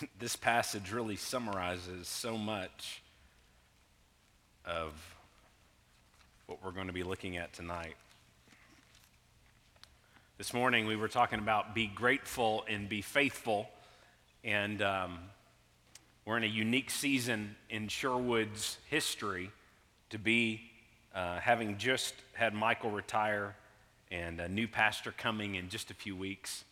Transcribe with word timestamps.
this 0.18 0.36
passage 0.36 0.92
really 0.92 1.16
summarizes 1.16 2.08
so 2.08 2.36
much 2.36 3.02
of 4.64 4.92
what 6.46 6.58
we're 6.64 6.70
going 6.70 6.86
to 6.86 6.92
be 6.92 7.02
looking 7.02 7.36
at 7.36 7.52
tonight. 7.52 7.94
This 10.38 10.54
morning 10.54 10.86
we 10.86 10.96
were 10.96 11.08
talking 11.08 11.38
about 11.38 11.74
be 11.74 11.86
grateful 11.86 12.64
and 12.68 12.88
be 12.88 13.02
faithful, 13.02 13.68
and 14.42 14.80
um, 14.80 15.18
we're 16.24 16.36
in 16.36 16.44
a 16.44 16.46
unique 16.46 16.90
season 16.90 17.56
in 17.68 17.88
Sherwood's 17.88 18.78
history 18.88 19.50
to 20.10 20.18
be 20.18 20.62
uh, 21.14 21.38
having 21.40 21.76
just 21.76 22.14
had 22.32 22.54
Michael 22.54 22.90
retire 22.90 23.54
and 24.10 24.40
a 24.40 24.48
new 24.48 24.66
pastor 24.66 25.12
coming 25.12 25.54
in 25.56 25.68
just 25.68 25.90
a 25.90 25.94
few 25.94 26.16
weeks. 26.16 26.64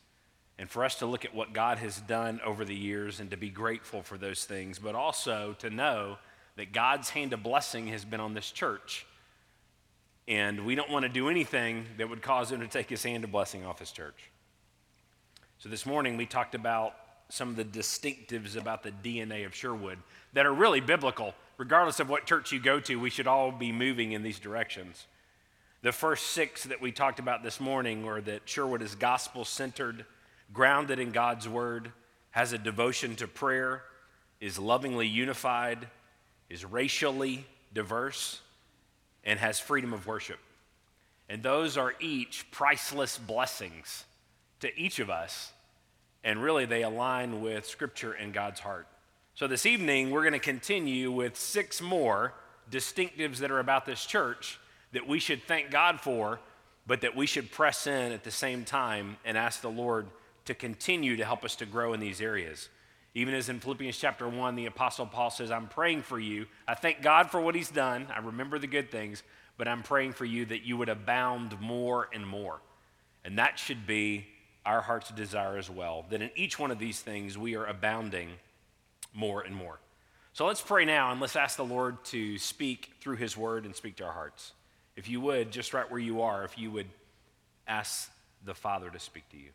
And 0.59 0.69
for 0.69 0.85
us 0.85 0.97
to 0.97 1.07
look 1.07 1.25
at 1.25 1.35
what 1.35 1.53
God 1.53 1.79
has 1.79 2.01
done 2.01 2.41
over 2.45 2.65
the 2.65 2.75
years 2.75 3.21
and 3.21 3.31
to 3.31 3.37
be 3.37 3.49
grateful 3.49 4.03
for 4.03 4.19
those 4.19 4.45
things, 4.45 4.79
but 4.79 4.95
also 4.95 5.55
to 5.61 5.71
know 5.71 6.19
that 6.57 6.73
God's 6.73 7.11
hand 7.11 7.33
of 7.33 7.43
blessing 7.43 7.87
has 7.89 8.05
been 8.05 8.21
on 8.21 8.35
this 8.35 8.51
church. 8.51 9.07
And 10.27 10.67
we 10.67 10.75
don't 10.75 10.91
want 10.91 11.05
to 11.05 11.09
do 11.09 11.29
anything 11.29 11.87
that 11.97 12.11
would 12.11 12.21
cause 12.21 12.51
him 12.51 12.61
to 12.61 12.67
take 12.67 12.91
his 12.91 13.03
hand 13.03 13.25
of 13.25 13.31
blessing 13.31 13.65
off 13.65 13.79
his 13.79 13.93
church. 13.93 14.31
So 15.59 15.69
this 15.69 15.87
morning 15.87 16.17
we 16.17 16.27
talked 16.27 16.55
about 16.55 16.95
some 17.31 17.49
of 17.49 17.57
the 17.57 17.65
distinctives 17.65 18.57
about 18.57 18.83
the 18.83 18.91
DNA 18.91 19.47
of 19.47 19.55
Sherwood 19.55 19.99
that 20.33 20.47
are 20.47 20.53
really 20.53 20.81
biblical. 20.81 21.35
Regardless 21.57 22.01
of 22.01 22.09
what 22.09 22.27
church 22.27 22.53
you 22.53 22.61
go 22.61 22.81
to, 22.81 22.97
we 22.97 23.11
should 23.11 23.27
all 23.27 23.53
be 23.53 23.73
moving 23.73 24.13
in 24.13 24.23
these 24.23 24.39
directions. 24.39 25.07
The 25.83 25.93
first 25.93 26.29
six 26.29 26.65
that 26.65 26.81
we 26.81 26.91
talked 26.91 27.19
about 27.19 27.43
this 27.43 27.61
morning 27.61 28.05
were 28.05 28.21
that 28.23 28.49
Sherwood 28.49 28.83
is 28.83 28.95
gospel 28.95 29.45
centered, 29.45 30.05
grounded 30.53 30.99
in 30.99 31.13
God's 31.13 31.49
word, 31.49 31.93
has 32.31 32.53
a 32.53 32.59
devotion 32.59 33.17
to 33.17 33.27
prayer, 33.27 33.83
is 34.41 34.59
lovingly 34.59 35.07
unified, 35.07 35.89
is 36.49 36.65
racially 36.65 37.47
diverse, 37.73 38.41
and 39.25 39.39
has 39.39 39.59
freedom 39.59 39.93
of 39.93 40.07
worship. 40.07 40.39
And 41.29 41.43
those 41.43 41.77
are 41.77 41.95
each 42.01 42.51
priceless 42.51 43.19
blessings 43.19 44.05
to 44.61 44.79
each 44.79 44.99
of 44.99 45.11
us. 45.11 45.53
And 46.25 46.43
really, 46.43 46.65
they 46.65 46.83
align 46.83 47.43
with 47.43 47.67
Scripture 47.67 48.13
and 48.13 48.33
God's 48.33 48.61
heart. 48.61 48.87
So, 49.35 49.47
this 49.47 49.67
evening, 49.67 50.11
we're 50.11 50.23
going 50.23 50.33
to 50.33 50.39
continue 50.39 51.13
with 51.13 51.37
six 51.37 51.81
more 51.81 52.35
distinctives 52.71 53.37
that 53.39 53.51
are 53.51 53.61
about 53.61 53.87
this 53.87 54.05
church 54.05 54.59
that 54.93 55.07
we 55.07 55.19
should 55.19 55.43
thank 55.45 55.71
God 55.71 56.01
for, 56.01 56.41
but 56.87 57.03
that 57.03 57.15
we 57.15 57.27
should 57.27 57.51
press 57.53 57.87
in 57.87 58.13
at 58.13 58.25
the 58.25 58.31
same 58.31 58.65
time 58.65 59.17
and 59.25 59.39
ask 59.39 59.61
the 59.61 59.71
Lord 59.71 60.07
to 60.49 60.55
continue 60.55 61.17
to 61.17 61.25
help 61.25 61.45
us 61.45 61.57
to 61.57 61.67
grow 61.67 61.93
in 61.93 62.01
these 62.01 62.21
areas. 62.21 62.71
Even 63.15 63.35
as 63.35 63.51
in 63.51 63.61
Philippians 63.61 63.99
chapter 63.99 64.27
1, 64.27 64.57
the 64.57 64.65
Apostle 64.65 65.05
Paul 65.05 65.31
says, 65.31 65.51
I'm 65.51 65.69
praying 65.69 66.03
for 66.03 66.19
you. 66.19 66.47
I 66.67 66.75
thank 66.75 67.03
God 67.03 67.31
for 67.31 67.39
what 67.39 67.55
he's 67.55 67.71
done. 67.71 68.07
I 68.15 68.21
remember 68.21 68.59
the 68.59 68.67
good 68.67 68.91
things, 68.91 69.23
but 69.59 69.69
I'm 69.69 69.83
praying 69.83 70.15
for 70.15 70.25
you 70.25 70.47
that 70.47 70.63
you 70.63 70.79
would 70.79 70.89
abound 70.89 71.61
more 71.61 72.09
and 72.15 72.27
more. 72.27 72.61
And 73.25 73.39
that 73.39 73.59
should 73.59 73.87
be 73.87 74.27
our 74.65 74.81
heart's 74.81 75.11
desire 75.11 75.59
as 75.59 75.69
well, 75.69 76.07
that 76.09 76.23
in 76.23 76.31
each 76.35 76.59
one 76.59 76.71
of 76.71 76.79
these 76.79 77.01
things 77.01 77.37
we 77.37 77.55
are 77.55 77.67
abounding 77.67 78.31
more 79.13 79.43
and 79.43 79.55
more. 79.55 79.79
So 80.33 80.47
let's 80.47 80.63
pray 80.63 80.87
now 80.87 81.11
and 81.11 81.21
let's 81.21 81.37
ask 81.37 81.59
the 81.59 81.65
Lord 81.65 82.03
to 82.07 82.39
speak 82.39 82.93
through 83.01 83.17
his 83.17 83.37
word 83.37 83.67
and 83.67 83.77
speak 83.77 83.97
to 83.97 84.05
our 84.05 84.13
hearts. 84.13 84.53
If 84.97 85.11
you 85.11 85.21
would, 85.21 85.51
just 85.51 85.75
right 85.75 85.91
where 85.91 86.01
you 86.01 86.23
are, 86.23 86.45
if 86.45 86.57
you 86.57 86.71
would 86.71 86.89
ask 87.67 88.11
the 88.45 88.55
Father 88.55 88.89
to 88.89 88.99
speak 88.99 89.29
to 89.31 89.37
you. 89.37 89.51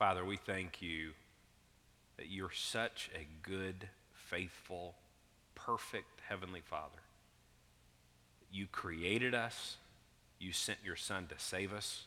Father, 0.00 0.24
we 0.24 0.38
thank 0.38 0.80
you 0.80 1.10
that 2.16 2.30
you're 2.30 2.50
such 2.50 3.10
a 3.14 3.26
good, 3.46 3.86
faithful, 4.14 4.94
perfect 5.54 6.22
Heavenly 6.26 6.62
Father. 6.62 7.02
You 8.50 8.66
created 8.66 9.34
us, 9.34 9.76
you 10.38 10.52
sent 10.52 10.78
your 10.82 10.96
Son 10.96 11.26
to 11.26 11.34
save 11.36 11.74
us. 11.74 12.06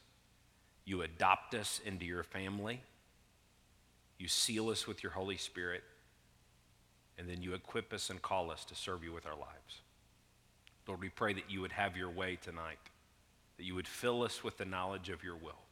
You 0.85 1.03
adopt 1.03 1.53
us 1.53 1.79
into 1.85 2.03
your 2.03 2.23
family. 2.23 2.81
You 4.17 4.27
seal 4.27 4.69
us 4.69 4.87
with 4.87 5.03
your 5.03 5.11
Holy 5.11 5.37
Spirit. 5.37 5.83
And 7.19 7.29
then 7.29 7.43
you 7.43 7.53
equip 7.53 7.93
us 7.93 8.09
and 8.09 8.19
call 8.19 8.49
us 8.49 8.65
to 8.65 8.75
serve 8.75 9.03
you 9.03 9.13
with 9.13 9.27
our 9.27 9.37
lives. 9.37 9.81
Lord, 10.87 10.99
we 10.99 11.09
pray 11.09 11.33
that 11.33 11.51
you 11.51 11.61
would 11.61 11.73
have 11.73 11.95
your 11.95 12.09
way 12.09 12.39
tonight, 12.41 12.79
that 13.57 13.65
you 13.65 13.75
would 13.75 13.87
fill 13.87 14.23
us 14.23 14.43
with 14.43 14.57
the 14.57 14.65
knowledge 14.65 15.09
of 15.09 15.23
your 15.23 15.35
will, 15.35 15.62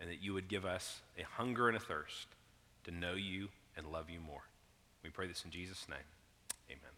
and 0.00 0.10
that 0.10 0.22
you 0.22 0.34
would 0.34 0.48
give 0.48 0.64
us 0.64 1.00
a 1.18 1.22
hunger 1.22 1.68
and 1.68 1.76
a 1.76 1.80
thirst 1.80 2.26
to 2.84 2.90
know 2.90 3.14
you 3.14 3.48
and 3.76 3.86
love 3.92 4.10
you 4.10 4.20
more. 4.20 4.42
We 5.02 5.10
pray 5.10 5.26
this 5.26 5.44
in 5.44 5.50
Jesus' 5.50 5.86
name. 5.88 5.98
Amen. 6.68 6.92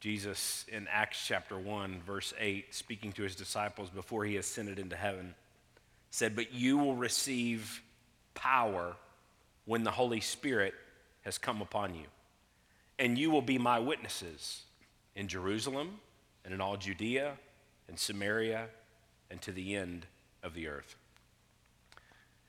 Jesus 0.00 0.64
in 0.68 0.86
Acts 0.88 1.24
chapter 1.26 1.58
1, 1.58 2.02
verse 2.06 2.32
8, 2.38 2.74
speaking 2.74 3.12
to 3.12 3.22
his 3.22 3.34
disciples 3.34 3.90
before 3.90 4.24
he 4.24 4.36
ascended 4.36 4.78
into 4.78 4.96
heaven, 4.96 5.34
said, 6.10 6.36
But 6.36 6.52
you 6.52 6.78
will 6.78 6.94
receive 6.94 7.82
power 8.34 8.96
when 9.64 9.82
the 9.82 9.90
Holy 9.90 10.20
Spirit 10.20 10.74
has 11.22 11.38
come 11.38 11.60
upon 11.60 11.94
you. 11.94 12.06
And 12.98 13.18
you 13.18 13.30
will 13.30 13.42
be 13.42 13.58
my 13.58 13.78
witnesses 13.78 14.62
in 15.14 15.28
Jerusalem 15.28 15.98
and 16.44 16.54
in 16.54 16.60
all 16.60 16.76
Judea 16.76 17.32
and 17.88 17.98
Samaria 17.98 18.68
and 19.30 19.42
to 19.42 19.52
the 19.52 19.74
end 19.74 20.06
of 20.42 20.54
the 20.54 20.68
earth. 20.68 20.94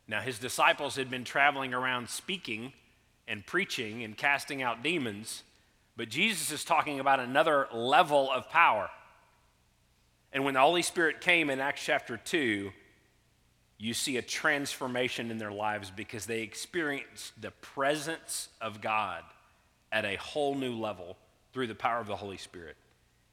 Now, 0.07 0.21
his 0.21 0.39
disciples 0.39 0.95
had 0.95 1.09
been 1.09 1.23
traveling 1.23 1.73
around 1.73 2.09
speaking 2.09 2.73
and 3.27 3.45
preaching 3.45 4.03
and 4.03 4.15
casting 4.15 4.61
out 4.61 4.83
demons 4.83 5.43
but 5.97 6.09
Jesus 6.09 6.51
is 6.51 6.63
talking 6.63 6.99
about 6.99 7.19
another 7.19 7.67
level 7.73 8.31
of 8.31 8.49
power. 8.49 8.89
And 10.31 10.45
when 10.45 10.53
the 10.53 10.59
Holy 10.59 10.83
Spirit 10.83 11.21
came 11.21 11.49
in 11.49 11.59
Acts 11.59 11.83
chapter 11.83 12.17
2, 12.17 12.71
you 13.79 13.93
see 13.93 14.17
a 14.17 14.21
transformation 14.21 15.31
in 15.31 15.39
their 15.39 15.51
lives 15.51 15.91
because 15.91 16.27
they 16.27 16.41
experienced 16.41 17.41
the 17.41 17.51
presence 17.51 18.49
of 18.61 18.79
God 18.79 19.23
at 19.91 20.05
a 20.05 20.15
whole 20.17 20.53
new 20.53 20.75
level 20.75 21.17
through 21.51 21.67
the 21.67 21.75
power 21.75 21.99
of 21.99 22.07
the 22.07 22.15
Holy 22.15 22.37
Spirit. 22.37 22.75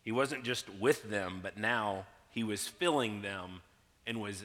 He 0.02 0.12
wasn't 0.12 0.44
just 0.44 0.66
with 0.80 1.10
them, 1.10 1.40
but 1.42 1.58
now 1.58 2.06
he 2.30 2.44
was 2.44 2.66
filling 2.66 3.20
them 3.20 3.60
and 4.06 4.20
was 4.20 4.44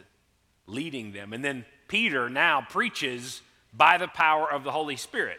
leading 0.67 1.13
them. 1.13 1.31
And 1.31 1.43
then 1.43 1.65
Peter 1.89 2.29
now 2.29 2.61
preaches 2.61 3.41
by 3.73 3.97
the 3.97 4.07
power 4.07 4.49
of 4.49 4.63
the 4.63 4.71
Holy 4.71 4.95
Spirit. 4.95 5.37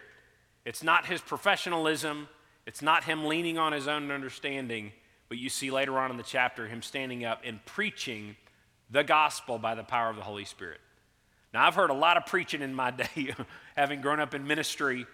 It's 0.67 0.83
not 0.83 1.07
his 1.07 1.23
professionalism, 1.23 2.29
it's 2.67 2.83
not 2.83 3.05
him 3.05 3.25
leaning 3.25 3.57
on 3.57 3.73
his 3.73 3.89
own 3.89 4.11
understanding, 4.11 4.93
but 5.31 5.39
you 5.39 5.49
see 5.49 5.71
later 5.71 5.99
on 5.99 6.11
in 6.11 6.19
the 6.19 6.23
chapter 6.23 6.67
him 6.67 6.83
standing 6.83 7.25
up 7.25 7.41
and 7.45 7.65
preaching 7.65 8.37
the 8.91 9.03
gospel 9.03 9.59
by 9.59 9.75
the 9.75 9.85
power 9.85 10.11
of 10.11 10.17
the 10.17 10.23
Holy 10.23 10.45
Spirit. 10.45 10.81
Now, 11.55 11.67
I've 11.67 11.75
heard 11.75 11.91
a 11.91 11.95
lot 11.95 12.17
of 12.17 12.27
preaching 12.27 12.63
in 12.63 12.75
my 12.75 12.91
day, 12.91 13.35
having 13.77 14.01
grown 14.01 14.21
up 14.21 14.35
in 14.35 14.47
ministry, 14.47 15.07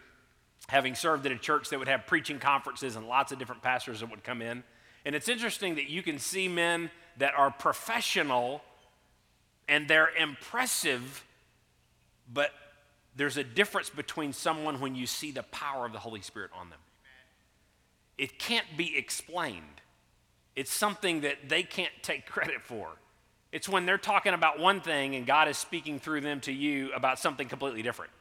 having 0.68 0.94
served 0.94 1.26
at 1.26 1.32
a 1.32 1.38
church 1.38 1.68
that 1.68 1.78
would 1.78 1.88
have 1.88 2.06
preaching 2.06 2.38
conferences 2.38 2.96
and 2.96 3.06
lots 3.06 3.30
of 3.30 3.38
different 3.38 3.62
pastors 3.62 4.00
that 4.00 4.10
would 4.10 4.24
come 4.24 4.42
in. 4.42 4.64
And 5.04 5.14
it's 5.14 5.28
interesting 5.28 5.76
that 5.76 5.88
you 5.88 6.02
can 6.02 6.18
see 6.18 6.48
men 6.48 6.90
that 7.18 7.34
are 7.36 7.50
professional 7.50 8.62
and 9.68 9.88
they're 9.88 10.10
impressive, 10.16 11.24
but 12.32 12.50
there's 13.14 13.36
a 13.36 13.44
difference 13.44 13.90
between 13.90 14.32
someone 14.32 14.80
when 14.80 14.94
you 14.94 15.06
see 15.06 15.30
the 15.30 15.42
power 15.44 15.86
of 15.86 15.92
the 15.92 15.98
Holy 15.98 16.20
Spirit 16.20 16.50
on 16.54 16.70
them 16.70 16.78
it 18.18 18.38
can't 18.38 18.66
be 18.76 18.96
explained. 18.96 19.62
It's 20.54 20.72
something 20.72 21.22
that 21.22 21.48
they 21.48 21.62
can't 21.62 21.92
take 22.02 22.26
credit 22.26 22.62
for. 22.62 22.88
It's 23.52 23.68
when 23.68 23.86
they're 23.86 23.98
talking 23.98 24.34
about 24.34 24.58
one 24.58 24.80
thing 24.80 25.14
and 25.14 25.26
God 25.26 25.48
is 25.48 25.56
speaking 25.56 25.98
through 25.98 26.22
them 26.22 26.40
to 26.42 26.52
you 26.52 26.92
about 26.92 27.18
something 27.18 27.48
completely 27.48 27.82
different. 27.82 28.12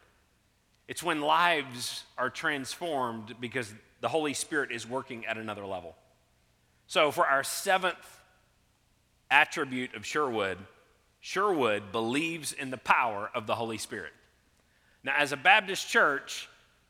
It's 0.88 1.01
when 1.01 1.22
lives 1.22 2.04
are 2.18 2.30
transformed 2.30 3.36
because 3.40 3.74
the 4.01 4.08
Holy 4.08 4.34
Spirit 4.34 4.72
is 4.72 4.88
working 4.88 5.25
at 5.25 5.38
another 5.38 5.66
level. 5.66 5.96
So, 6.88 7.10
for 7.10 7.25
our 7.25 7.44
seventh 7.44 8.22
attribute 9.31 9.96
of 9.96 10.06
Sherwood, 10.06 10.60
Sherwood 11.25 11.92
believes 11.92 12.54
in 12.54 12.69
the 12.69 12.77
power 12.77 13.31
of 13.33 13.48
the 13.48 13.56
Holy 13.56 13.80
Spirit. 13.80 14.13
Now, 15.04 15.16
as 15.18 15.31
a 15.31 15.38
Baptist 15.38 15.89
church, 15.89 16.48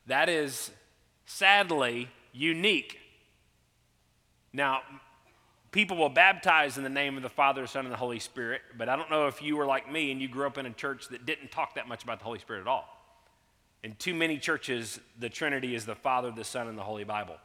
that 0.08 0.28
is 0.28 0.72
sadly 1.26 2.10
unique. 2.34 3.00
Now, 4.52 4.82
people 5.72 5.96
will 5.96 6.10
baptize 6.10 6.78
in 6.78 6.84
the 6.84 6.90
name 6.90 7.16
of 7.16 7.24
the 7.24 7.30
Father, 7.30 7.66
Son, 7.66 7.86
and 7.86 7.94
the 7.94 7.98
Holy 7.98 8.20
Spirit, 8.20 8.62
but 8.78 8.90
I 8.90 8.98
don't 8.98 9.10
know 9.10 9.28
if 9.28 9.42
you 9.42 9.56
were 9.56 9.66
like 9.66 9.90
me 9.90 10.12
and 10.12 10.22
you 10.22 10.28
grew 10.28 10.46
up 10.46 10.58
in 10.58 10.66
a 10.66 10.72
church 10.72 11.08
that 11.12 11.26
didn't 11.26 11.50
talk 11.50 11.76
that 11.76 11.88
much 11.88 12.04
about 12.04 12.20
the 12.20 12.26
Holy 12.26 12.40
Spirit 12.40 12.60
at 12.60 12.68
all. 12.68 12.90
In 13.84 13.96
too 13.96 14.14
many 14.14 14.38
churches, 14.38 15.00
the 15.18 15.30
Trinity 15.30 15.76
is 15.76 15.86
the 15.86 15.96
Father, 15.96 16.30
the 16.30 16.44
Son, 16.44 16.68
and 16.68 16.78
the 16.78 16.84
Holy 16.84 17.06
Bible. 17.06 17.38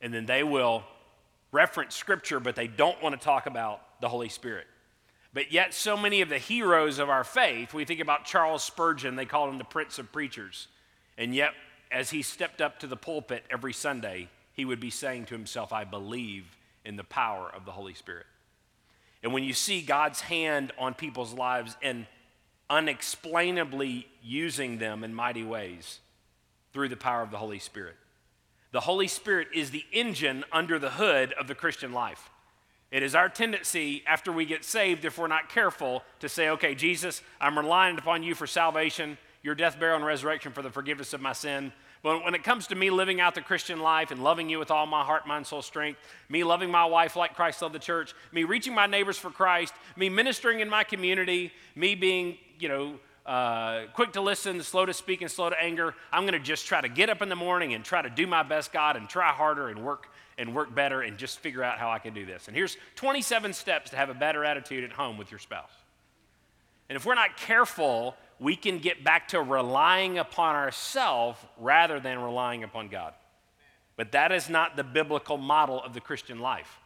And 0.00 0.14
then 0.14 0.24
they 0.24 0.44
will 0.44 0.84
reference 1.50 1.96
Scripture, 1.96 2.38
but 2.38 2.54
they 2.54 2.68
don't 2.68 3.02
want 3.02 3.18
to 3.18 3.24
talk 3.24 3.46
about 3.46 4.00
the 4.00 4.08
Holy 4.08 4.28
Spirit. 4.28 4.68
But 5.38 5.52
yet, 5.52 5.72
so 5.72 5.96
many 5.96 6.20
of 6.20 6.28
the 6.28 6.38
heroes 6.38 6.98
of 6.98 7.08
our 7.08 7.22
faith, 7.22 7.72
we 7.72 7.84
think 7.84 8.00
about 8.00 8.24
Charles 8.24 8.64
Spurgeon, 8.64 9.14
they 9.14 9.24
called 9.24 9.50
him 9.50 9.58
the 9.58 9.62
Prince 9.62 10.00
of 10.00 10.10
Preachers. 10.10 10.66
And 11.16 11.32
yet, 11.32 11.52
as 11.92 12.10
he 12.10 12.22
stepped 12.22 12.60
up 12.60 12.80
to 12.80 12.88
the 12.88 12.96
pulpit 12.96 13.44
every 13.48 13.72
Sunday, 13.72 14.30
he 14.52 14.64
would 14.64 14.80
be 14.80 14.90
saying 14.90 15.26
to 15.26 15.34
himself, 15.34 15.72
I 15.72 15.84
believe 15.84 16.56
in 16.84 16.96
the 16.96 17.04
power 17.04 17.48
of 17.54 17.64
the 17.64 17.70
Holy 17.70 17.94
Spirit. 17.94 18.26
And 19.22 19.32
when 19.32 19.44
you 19.44 19.52
see 19.52 19.80
God's 19.80 20.22
hand 20.22 20.72
on 20.76 20.94
people's 20.94 21.32
lives 21.32 21.76
and 21.82 22.08
unexplainably 22.68 24.08
using 24.20 24.78
them 24.78 25.04
in 25.04 25.14
mighty 25.14 25.44
ways 25.44 26.00
through 26.72 26.88
the 26.88 26.96
power 26.96 27.22
of 27.22 27.30
the 27.30 27.38
Holy 27.38 27.60
Spirit, 27.60 27.94
the 28.72 28.80
Holy 28.80 29.06
Spirit 29.06 29.46
is 29.54 29.70
the 29.70 29.84
engine 29.92 30.42
under 30.50 30.80
the 30.80 30.90
hood 30.90 31.32
of 31.34 31.46
the 31.46 31.54
Christian 31.54 31.92
life. 31.92 32.28
It 32.90 33.02
is 33.02 33.14
our 33.14 33.28
tendency 33.28 34.02
after 34.06 34.32
we 34.32 34.46
get 34.46 34.64
saved, 34.64 35.04
if 35.04 35.18
we're 35.18 35.26
not 35.26 35.50
careful, 35.50 36.02
to 36.20 36.28
say, 36.28 36.48
okay, 36.50 36.74
Jesus, 36.74 37.20
I'm 37.40 37.58
relying 37.58 37.98
upon 37.98 38.22
you 38.22 38.34
for 38.34 38.46
salvation, 38.46 39.18
your 39.42 39.54
death, 39.54 39.78
burial, 39.78 39.96
and 39.96 40.06
resurrection 40.06 40.52
for 40.52 40.62
the 40.62 40.70
forgiveness 40.70 41.12
of 41.12 41.20
my 41.20 41.34
sin. 41.34 41.72
But 42.02 42.24
when 42.24 42.34
it 42.34 42.44
comes 42.44 42.68
to 42.68 42.74
me 42.74 42.88
living 42.88 43.20
out 43.20 43.34
the 43.34 43.42
Christian 43.42 43.80
life 43.80 44.10
and 44.10 44.24
loving 44.24 44.48
you 44.48 44.58
with 44.58 44.70
all 44.70 44.86
my 44.86 45.04
heart, 45.04 45.26
mind, 45.26 45.46
soul, 45.46 45.60
strength, 45.60 45.98
me 46.30 46.44
loving 46.44 46.70
my 46.70 46.86
wife 46.86 47.14
like 47.14 47.34
Christ 47.34 47.60
loved 47.60 47.74
the 47.74 47.80
church, 47.80 48.14
me 48.32 48.44
reaching 48.44 48.74
my 48.74 48.86
neighbors 48.86 49.18
for 49.18 49.30
Christ, 49.30 49.74
me 49.96 50.08
ministering 50.08 50.60
in 50.60 50.70
my 50.70 50.84
community, 50.84 51.52
me 51.74 51.94
being, 51.94 52.38
you 52.58 52.68
know, 52.68 53.00
uh, 53.26 53.84
quick 53.92 54.12
to 54.14 54.22
listen, 54.22 54.62
slow 54.62 54.86
to 54.86 54.94
speak, 54.94 55.20
and 55.20 55.30
slow 55.30 55.50
to 55.50 55.62
anger, 55.62 55.94
I'm 56.10 56.22
going 56.22 56.32
to 56.32 56.38
just 56.38 56.66
try 56.66 56.80
to 56.80 56.88
get 56.88 57.10
up 57.10 57.20
in 57.20 57.28
the 57.28 57.36
morning 57.36 57.74
and 57.74 57.84
try 57.84 58.00
to 58.00 58.08
do 58.08 58.26
my 58.26 58.42
best, 58.42 58.72
God, 58.72 58.96
and 58.96 59.06
try 59.06 59.30
harder 59.32 59.68
and 59.68 59.84
work 59.84 60.08
and 60.38 60.54
work 60.54 60.74
better 60.74 61.02
and 61.02 61.18
just 61.18 61.40
figure 61.40 61.62
out 61.62 61.78
how 61.78 61.90
I 61.90 61.98
can 61.98 62.14
do 62.14 62.24
this. 62.24 62.46
And 62.46 62.56
here's 62.56 62.76
27 62.94 63.52
steps 63.52 63.90
to 63.90 63.96
have 63.96 64.08
a 64.08 64.14
better 64.14 64.44
attitude 64.44 64.84
at 64.84 64.92
home 64.92 65.18
with 65.18 65.30
your 65.30 65.40
spouse. 65.40 65.72
And 66.88 66.96
if 66.96 67.04
we're 67.04 67.14
not 67.14 67.36
careful, 67.36 68.16
we 68.38 68.56
can 68.56 68.78
get 68.78 69.04
back 69.04 69.28
to 69.28 69.42
relying 69.42 70.18
upon 70.18 70.54
ourselves 70.54 71.38
rather 71.58 72.00
than 72.00 72.20
relying 72.20 72.62
upon 72.62 72.88
God. 72.88 73.12
But 73.96 74.12
that 74.12 74.32
is 74.32 74.48
not 74.48 74.76
the 74.76 74.84
biblical 74.84 75.36
model 75.36 75.82
of 75.82 75.92
the 75.92 76.00
Christian 76.00 76.38
life. 76.38 76.78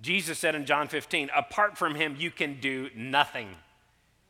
Jesus 0.00 0.38
said 0.38 0.54
in 0.54 0.64
John 0.64 0.88
15, 0.88 1.30
apart 1.36 1.76
from 1.76 1.94
him, 1.94 2.16
you 2.18 2.30
can 2.30 2.58
do 2.60 2.88
nothing. 2.96 3.50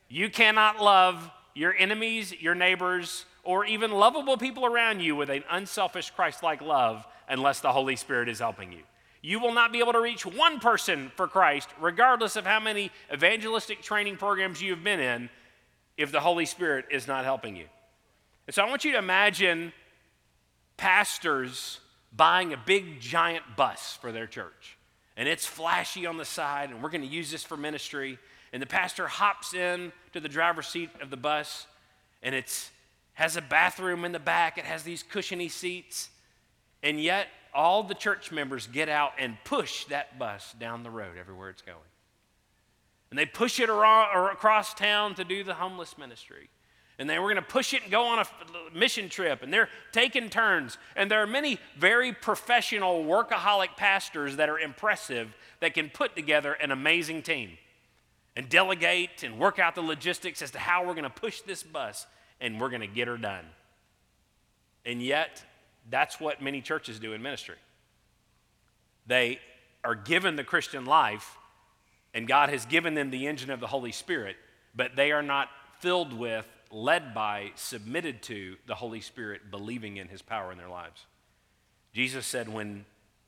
You 0.09 0.29
cannot 0.29 0.83
love 0.83 1.31
your 1.55 1.75
enemies, 1.79 2.35
your 2.41 2.57
neighbors, 2.57 3.25
or 3.45 3.65
even 3.65 3.93
lovable 3.93 4.37
people 4.37 4.67
around 4.67 5.01
you 5.01 5.15
with 5.15 5.31
an 5.31 5.45
unselfish 5.49 6.11
Christ 6.11 6.43
like 6.43 6.61
love 6.61 7.07
unless 7.31 7.61
the 7.61 7.73
Holy 7.73 7.97
Spirit 7.97 8.29
is 8.29 8.41
helping 8.41 8.73
you. 8.73 8.83
You 9.23 9.39
will 9.39 9.55
not 9.55 9.73
be 9.73 9.79
able 9.79 9.93
to 9.93 10.01
reach 10.01 10.27
one 10.27 10.61
person 10.61 11.13
for 11.15 11.29
Christ, 11.29 11.69
regardless 11.81 12.37
of 12.37 12.45
how 12.45 12.61
many 12.61 12.91
evangelistic 13.13 13.83
training 13.83 14.17
programs 14.17 14.61
you 14.61 14.73
have 14.73 14.85
been 14.85 15.01
in, 15.01 15.31
if 15.97 16.11
the 16.11 16.21
Holy 16.21 16.47
Spirit 16.47 16.87
is 16.91 17.07
not 17.07 17.25
helping 17.25 17.57
you. 17.57 17.67
And 18.47 18.55
so 18.55 18.63
I 18.63 18.69
want 18.69 18.85
you 18.85 18.93
to 18.93 18.99
imagine 18.99 19.73
pastors 20.77 21.81
buying 22.15 22.53
a 22.53 22.57
big 22.57 23.01
giant 23.01 23.45
bus 23.57 23.99
for 24.01 24.11
their 24.11 24.27
church. 24.27 24.77
And 25.17 25.29
it's 25.29 25.45
flashy 25.45 26.07
on 26.07 26.17
the 26.17 26.25
side, 26.25 26.71
and 26.71 26.83
we're 26.83 26.89
going 26.89 27.03
to 27.03 27.07
use 27.07 27.31
this 27.31 27.45
for 27.45 27.57
ministry. 27.57 28.19
And 28.53 28.63
the 28.63 28.67
pastor 28.67 29.07
hops 29.07 29.53
in 29.53 29.93
to 30.15 30.21
the 30.21 30.29
driver's 30.29 30.67
seat 30.67 30.91
of 31.03 31.11
the 31.11 31.17
bus, 31.17 31.67
and 32.23 32.35
it 32.35 32.71
has 33.13 33.37
a 33.37 33.43
bathroom 33.43 34.05
in 34.07 34.13
the 34.13 34.19
back. 34.19 34.57
It 34.57 34.65
has 34.65 34.83
these 34.83 35.03
cushiony 35.03 35.51
seats. 35.51 36.09
And 36.83 37.01
yet, 37.01 37.29
all 37.53 37.83
the 37.83 37.95
church 37.95 38.33
members 38.33 38.67
get 38.67 38.89
out 38.89 39.13
and 39.19 39.37
push 39.45 39.85
that 39.87 40.19
bus 40.19 40.55
down 40.59 40.83
the 40.83 40.91
road 40.91 41.17
everywhere 41.19 41.51
it's 41.51 41.63
going. 41.63 41.79
And 43.11 43.19
they 43.19 43.27
push 43.27 43.59
it 43.59 43.69
around, 43.69 44.31
across 44.31 44.73
town 44.73 45.15
to 45.17 45.25
do 45.25 45.43
the 45.43 45.55
homeless 45.55 45.99
ministry. 45.99 46.49
And 46.99 47.09
they 47.09 47.19
were 47.19 47.27
going 47.27 47.37
to 47.37 47.43
push 47.43 47.73
it 47.75 47.83
and 47.83 47.91
go 47.91 48.05
on 48.05 48.19
a 48.19 48.77
mission 48.77 49.09
trip. 49.09 49.43
And 49.43 49.53
they're 49.53 49.71
taking 49.91 50.29
turns. 50.29 50.79
And 50.95 51.11
there 51.11 51.23
are 51.23 51.27
many 51.27 51.59
very 51.77 52.13
professional 52.13 53.05
workaholic 53.05 53.77
pastors 53.77 54.37
that 54.37 54.49
are 54.49 54.59
impressive 54.59 55.35
that 55.61 55.75
can 55.75 55.89
put 55.89 56.15
together 56.15 56.53
an 56.53 56.71
amazing 56.71 57.23
team 57.23 57.53
and 58.37 58.49
delegate 58.49 59.23
and 59.23 59.39
work 59.39 59.59
out 59.59 59.75
the 59.75 59.83
logistics 59.83 60.43
as 60.43 60.51
to 60.53 60.59
how 60.59 60.87
we're 60.87 60.95
going 60.95 61.05
to 61.05 61.11
push 61.11 61.41
this 61.41 61.63
bus 61.63 62.07
and 62.41 62.61
we're 62.61 62.69
going 62.69 62.81
to 62.81 62.87
get 62.87 63.09
her 63.09 63.17
done. 63.17 63.45
And 64.85 65.03
yet, 65.03 65.43
that's 65.91 66.21
what 66.21 66.41
many 66.41 66.61
churches 66.61 66.99
do 66.99 67.13
in 67.13 67.23
ministry. 67.23 67.57
They 69.07 69.41
are 69.85 69.95
given 69.95 70.37
the 70.37 70.45
Christian 70.45 70.87
life, 70.87 71.37
and 72.15 72.29
God 72.29 72.49
has 72.49 72.65
given 72.67 72.95
them 72.95 73.11
the 73.11 73.27
engine 73.27 73.51
of 73.51 73.61
the 73.61 73.67
Holy 73.67 73.93
Spirit, 73.93 74.37
but 74.75 74.97
they 74.97 75.13
are 75.13 75.23
not 75.23 75.49
filled 75.81 76.13
with, 76.13 76.47
led 76.71 77.15
by, 77.15 77.51
submitted 77.57 78.23
to 78.23 78.57
the 78.67 78.75
Holy 78.77 79.01
Spirit, 79.01 79.51
believing 79.51 79.97
in 79.97 80.09
his 80.09 80.23
power 80.23 80.53
in 80.53 80.59
their 80.59 80.69
lives. 80.69 81.07
Jesus 81.93 82.27
said, 82.27 82.49
When 82.49 82.85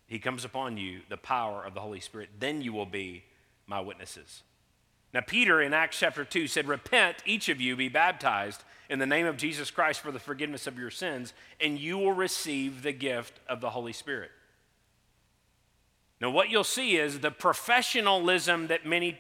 he 0.06 0.18
comes 0.18 0.44
upon 0.44 0.76
you, 0.76 1.00
the 1.08 1.16
power 1.16 1.64
of 1.64 1.74
the 1.74 1.80
Holy 1.80 2.00
Spirit, 2.00 2.28
then 2.38 2.62
you 2.62 2.72
will 2.72 2.86
be 2.86 3.24
my 3.66 3.80
witnesses. 3.80 4.42
Now, 5.12 5.20
Peter 5.20 5.60
in 5.60 5.74
Acts 5.74 5.98
chapter 5.98 6.24
2 6.24 6.46
said, 6.46 6.68
Repent, 6.68 7.16
each 7.26 7.48
of 7.48 7.60
you 7.60 7.76
be 7.76 7.88
baptized 7.88 8.62
in 8.92 8.98
the 8.98 9.06
name 9.06 9.24
of 9.24 9.38
Jesus 9.38 9.70
Christ 9.70 10.00
for 10.00 10.12
the 10.12 10.18
forgiveness 10.18 10.66
of 10.66 10.78
your 10.78 10.90
sins, 10.90 11.32
and 11.62 11.78
you 11.78 11.96
will 11.96 12.12
receive 12.12 12.82
the 12.82 12.92
gift 12.92 13.40
of 13.48 13.62
the 13.62 13.70
Holy 13.70 13.94
Spirit. 13.94 14.30
Now, 16.20 16.28
what 16.28 16.50
you'll 16.50 16.62
see 16.62 16.98
is 16.98 17.18
the 17.18 17.30
professionalism 17.30 18.66
that 18.66 18.84
many 18.84 19.18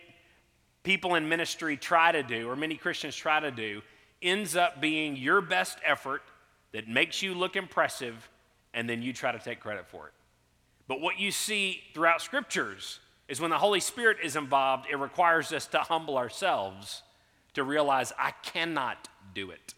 people 0.82 1.14
in 1.14 1.26
ministry 1.26 1.78
try 1.78 2.12
to 2.12 2.22
do, 2.22 2.50
or 2.50 2.54
many 2.54 2.76
Christians 2.76 3.16
try 3.16 3.40
to 3.40 3.50
do, 3.50 3.80
ends 4.20 4.56
up 4.56 4.78
being 4.78 5.16
your 5.16 5.40
best 5.40 5.78
effort 5.86 6.20
that 6.72 6.86
makes 6.86 7.22
you 7.22 7.32
look 7.32 7.56
impressive, 7.56 8.28
and 8.74 8.86
then 8.86 9.00
you 9.00 9.14
try 9.14 9.32
to 9.32 9.38
take 9.38 9.60
credit 9.60 9.86
for 9.88 10.08
it. 10.08 10.12
But 10.86 11.00
what 11.00 11.18
you 11.18 11.30
see 11.30 11.82
throughout 11.94 12.20
scriptures 12.20 13.00
is 13.26 13.40
when 13.40 13.50
the 13.50 13.58
Holy 13.58 13.80
Spirit 13.80 14.18
is 14.22 14.36
involved, 14.36 14.86
it 14.90 14.96
requires 14.96 15.50
us 15.50 15.66
to 15.68 15.78
humble 15.78 16.18
ourselves 16.18 17.02
to 17.54 17.64
realize 17.64 18.12
I 18.18 18.32
cannot 18.42 19.08
do 19.34 19.50
it 19.50 19.74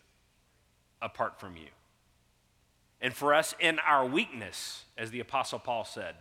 apart 1.00 1.38
from 1.38 1.56
you. 1.56 1.68
And 3.00 3.12
for 3.12 3.34
us, 3.34 3.54
in 3.60 3.78
our 3.80 4.06
weakness, 4.06 4.84
as 4.96 5.10
the 5.10 5.20
Apostle 5.20 5.58
Paul 5.58 5.84
said, 5.84 6.14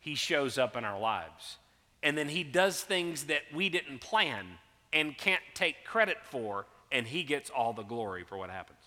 he 0.00 0.14
shows 0.14 0.58
up 0.58 0.76
in 0.76 0.84
our 0.84 0.98
lives. 0.98 1.58
And 2.02 2.16
then 2.16 2.28
he 2.28 2.44
does 2.44 2.80
things 2.82 3.24
that 3.24 3.42
we 3.54 3.68
didn't 3.68 4.00
plan 4.00 4.46
and 4.92 5.16
can't 5.16 5.42
take 5.54 5.84
credit 5.84 6.18
for, 6.22 6.66
and 6.92 7.06
he 7.06 7.22
gets 7.22 7.50
all 7.50 7.72
the 7.72 7.82
glory 7.82 8.24
for 8.24 8.38
what 8.38 8.50
happens. 8.50 8.78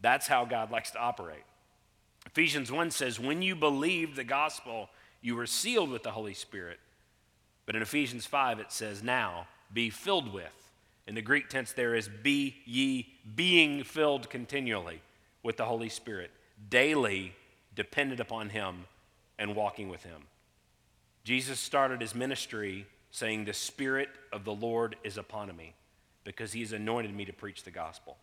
That's 0.00 0.26
how 0.26 0.44
God 0.44 0.70
likes 0.70 0.90
to 0.92 0.98
operate. 0.98 1.44
Ephesians 2.26 2.70
1 2.70 2.90
says, 2.90 3.18
When 3.18 3.42
you 3.42 3.54
believe 3.54 4.16
the 4.16 4.24
gospel, 4.24 4.88
you 5.20 5.36
were 5.36 5.46
sealed 5.46 5.90
with 5.90 6.02
the 6.02 6.10
Holy 6.10 6.34
Spirit. 6.34 6.78
But 7.66 7.76
in 7.76 7.82
Ephesians 7.82 8.26
5, 8.26 8.60
it 8.60 8.72
says, 8.72 9.02
Now 9.02 9.46
be 9.72 9.90
filled 9.90 10.32
with. 10.32 10.61
In 11.06 11.14
the 11.14 11.22
Greek 11.22 11.48
tense, 11.48 11.72
there 11.72 11.94
is 11.94 12.08
be 12.08 12.56
ye 12.64 13.14
being 13.34 13.84
filled 13.84 14.30
continually 14.30 15.00
with 15.42 15.56
the 15.56 15.64
Holy 15.64 15.88
Spirit, 15.88 16.30
daily 16.70 17.34
dependent 17.74 18.20
upon 18.20 18.50
Him 18.50 18.84
and 19.38 19.56
walking 19.56 19.88
with 19.88 20.04
Him. 20.04 20.22
Jesus 21.24 21.58
started 21.58 22.00
his 22.00 22.14
ministry 22.14 22.86
saying, 23.10 23.44
The 23.44 23.52
Spirit 23.52 24.08
of 24.32 24.44
the 24.44 24.54
Lord 24.54 24.96
is 25.04 25.16
upon 25.16 25.54
me 25.56 25.74
because 26.24 26.52
He's 26.52 26.72
anointed 26.72 27.14
me 27.14 27.24
to 27.24 27.32
preach 27.32 27.64
the 27.64 27.70
gospel. 27.70 28.16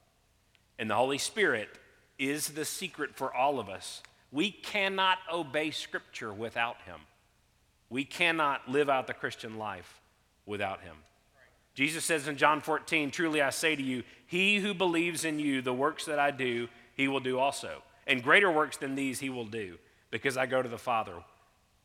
And 0.77 0.89
the 0.89 0.95
Holy 0.95 1.17
Spirit 1.17 1.69
is 2.17 2.49
the 2.49 2.65
secret 2.65 3.15
for 3.15 3.33
all 3.33 3.59
of 3.59 3.69
us 3.69 4.01
we 4.31 4.51
cannot 4.51 5.17
obey 5.31 5.71
Scripture 5.71 6.31
without 6.31 6.77
Him. 6.85 6.99
We 7.89 8.05
cannot 8.05 8.69
live 8.69 8.89
out 8.89 9.07
the 9.07 9.13
Christian 9.13 9.57
life 9.57 9.99
without 10.45 10.81
Him. 10.81 10.95
Jesus 11.79 12.03
says 12.03 12.27
in 12.27 12.35
John 12.35 12.59
14, 12.59 13.09
Truly 13.09 13.41
I 13.41 13.51
say 13.51 13.73
to 13.73 13.81
you, 13.81 14.03
he 14.27 14.57
who 14.57 14.73
believes 14.73 15.23
in 15.23 15.39
you, 15.39 15.61
the 15.61 15.73
works 15.73 16.03
that 16.07 16.19
I 16.19 16.29
do, 16.29 16.67
he 16.93 17.07
will 17.07 17.21
do 17.21 17.39
also. 17.39 17.83
And 18.05 18.21
greater 18.21 18.51
works 18.51 18.75
than 18.75 18.95
these 18.95 19.21
he 19.21 19.29
will 19.29 19.45
do, 19.45 19.77
because 20.11 20.35
I 20.35 20.45
go 20.45 20.61
to 20.61 20.67
the 20.67 20.77
Father. 20.77 21.13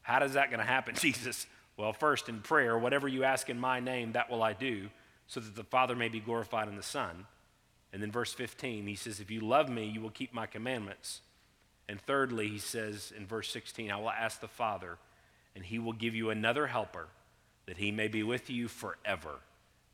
How 0.03 0.19
does 0.19 0.33
that 0.33 0.51
going 0.51 0.59
to 0.59 0.67
happen, 0.67 0.97
Jesus? 1.01 1.47
Well, 1.77 1.93
first 1.93 2.29
in 2.29 2.41
prayer, 2.41 2.77
whatever 2.77 3.07
you 3.07 3.23
ask 3.23 3.49
in 3.49 3.57
my 3.57 3.79
name, 3.79 4.15
that 4.15 4.29
will 4.29 4.43
I 4.43 4.53
do, 4.53 4.91
so 5.29 5.39
that 5.39 5.55
the 5.55 5.63
Father 5.63 5.95
may 5.95 6.09
be 6.09 6.19
glorified 6.19 6.67
in 6.67 6.75
the 6.75 6.83
Son. 6.83 7.27
And 7.93 8.03
then 8.03 8.11
verse 8.11 8.35
15, 8.35 8.89
he 8.89 8.97
says, 8.97 9.21
If 9.21 9.31
you 9.31 9.43
love 9.43 9.69
me, 9.69 9.87
you 9.87 10.01
will 10.01 10.11
keep 10.11 10.35
my 10.35 10.47
commandments. 10.47 11.21
And 11.89 12.01
thirdly, 12.01 12.49
he 12.49 12.59
says 12.59 13.13
in 13.17 13.29
verse 13.29 13.49
16, 13.49 13.93
I 13.93 13.97
will 13.99 14.11
ask 14.11 14.41
the 14.41 14.49
Father, 14.49 14.99
and 15.55 15.65
he 15.65 15.79
will 15.79 15.93
give 15.93 16.17
you 16.17 16.31
another 16.31 16.67
helper, 16.67 17.07
that 17.67 17.77
he 17.77 17.93
may 17.93 18.09
be 18.09 18.25
with 18.25 18.51
you 18.51 18.67
forever, 18.67 19.39